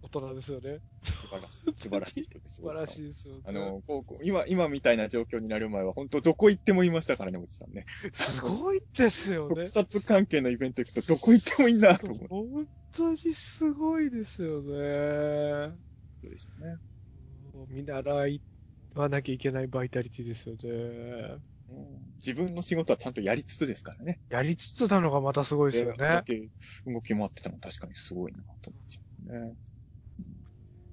[0.00, 0.78] 大人ですよね。
[1.02, 2.56] 素晴らしい、素晴らしい人です。
[2.62, 3.02] 素晴らしい。
[3.02, 3.40] いですよね。
[3.44, 7.84] あの、こう今、今みたいな状況になる前は本当どこ行ってもいましたからね、大内さんね。
[8.12, 9.66] すごいですよね特。
[9.66, 12.28] 撮関係のイベント行くとどこ行ってもいいなと思う。
[12.28, 12.68] 本
[12.98, 15.72] 当にすごいですよね。
[16.20, 16.76] そうでしたね。
[17.68, 18.12] 見習
[18.94, 21.38] わなきゃいけないバイタリティですよね。
[21.70, 24.18] うん自分の仕事はちゃんとやりつつですからね。
[24.28, 26.24] やりつつなのがまたすごいですよね。
[26.86, 29.54] 動き回ってたの確かにすごいなと思っちゃうね。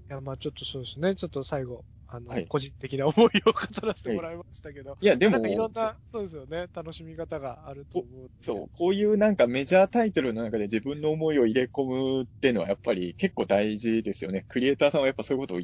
[0.10, 1.16] いや、まあちょっとそうですね。
[1.16, 4.98] ちょっと最後、あの、はい個人的な思いを語らせてもらいましたけど。
[5.02, 6.68] いや、でもいろんな、そうですよね。
[6.74, 8.30] 楽しみ方があると思う。
[8.42, 14.46] そう、こういうなんかメジャータイトルの中で自分の思いを入れ込むっていうのはやっぱり結構大事ですよね。
[14.48, 15.60] クリエイターさんはやっぱそういうことを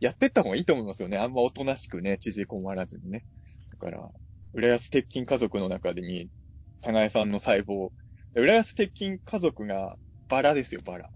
[0.00, 1.18] やってった方がいいと思いますよね。
[1.18, 3.24] あんまおとなしくね、縮こまらずにね。
[3.70, 4.10] だから、
[4.52, 6.28] 浦安鉄筋家族の中でに、
[6.80, 7.90] 佐賀江さんの細胞。
[8.34, 9.96] 浦安鉄筋家族が
[10.28, 11.10] バラですよ、バラ。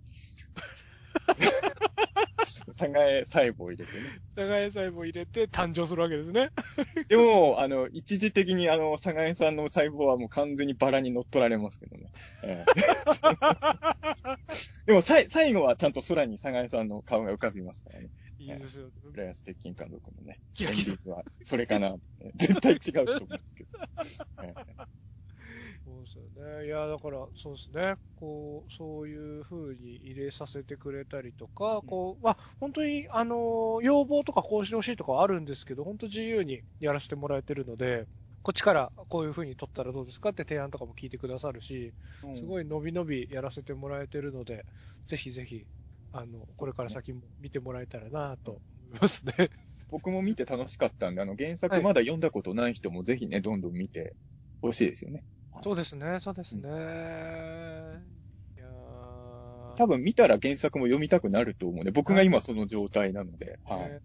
[2.47, 4.21] 佐賀江細胞入れてね。
[4.37, 6.51] 長江細胞入れて誕生するわけですね。
[7.09, 12.11] でも、あの、一時的にあの、佐賀江さんの細胞はもう完全にバラに乗っ取られますけどね。
[12.45, 12.77] ええ
[14.87, 18.11] でもさい、最後はちゃんと空に佐賀江さんの顔が浮かびますからね。
[18.39, 18.93] いいですよね。
[19.03, 20.39] 浦安鉄筋家族のね。
[20.55, 21.97] キラキは、それかな。
[22.35, 23.71] 絶対違うと思うんですけど。
[26.07, 26.25] ですよ
[26.61, 26.67] ね。
[26.67, 27.97] いや、だから、そうですね。
[28.15, 38.07] こう、そういう風に入れさせてくれたりとか、こう、まあ、本当に、あの、要望とかこうしてほしいとかはあるんですけど、本当自由にやらせてもらえてるので、
[38.43, 41.95] こっちからこういう風に撮ったらどうですかって提案とかも聞いてくださるし、
[42.31, 42.61] すごい。
[42.61, 44.65] い伸び伸びやらせてもらえてるので、
[45.05, 45.67] ぜひぜひ、
[46.13, 49.35] あの、これから先も見てもらえたらなと思いますね。
[49.91, 54.17] 僕も見て楽しかったんで、あの、原はい作まだ読んだことない人もぜひね、どんどん見て
[54.61, 55.25] ほしいですよね。
[55.63, 56.63] そうですね、そうですね。
[58.57, 61.91] いやー多分見たら原作も読みたくなると思うね。
[61.91, 63.59] 僕が今その状態なので。
[63.65, 63.91] はい。
[63.91, 64.01] ね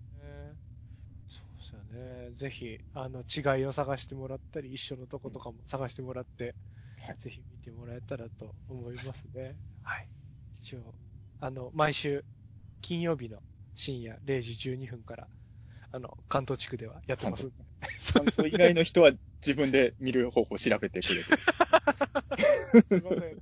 [1.27, 1.83] そうですよ
[2.29, 2.31] ね。
[2.33, 6.55] ぜひ、あの、違いを探してもらったり、一緒のとことかも探してもらって、
[7.01, 9.55] はいぜひ見てもらえたらと思いますね。
[9.81, 10.07] はい。
[10.55, 10.93] 一応、
[11.39, 12.25] あの、毎週、
[12.81, 13.39] 金曜日の
[13.75, 15.27] 深夜0時12分から、
[15.91, 17.55] あの、関東地区ではやってますんで。
[18.13, 19.11] 関東以外の人は
[19.45, 21.23] 自分で見る方法を調べてくれて。
[21.23, 23.41] すいません。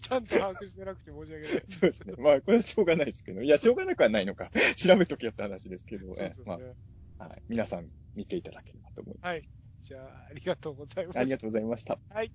[0.00, 1.64] ちゃんと把握してなくて申し訳ない。
[1.68, 2.14] そうですね。
[2.18, 3.42] まあ、これはしょうがないですけど。
[3.42, 4.50] いや、しょうがなくはないのか。
[4.76, 6.74] 調べとけよって話ですけど、そうですよまね。
[7.18, 7.42] あ、はい。
[7.48, 9.34] 皆さん見ていただければと思います。
[9.34, 9.48] はい。
[9.82, 11.18] じゃあ、ありがとうございます。
[11.18, 12.00] ありがとうございました。
[12.08, 12.32] はい。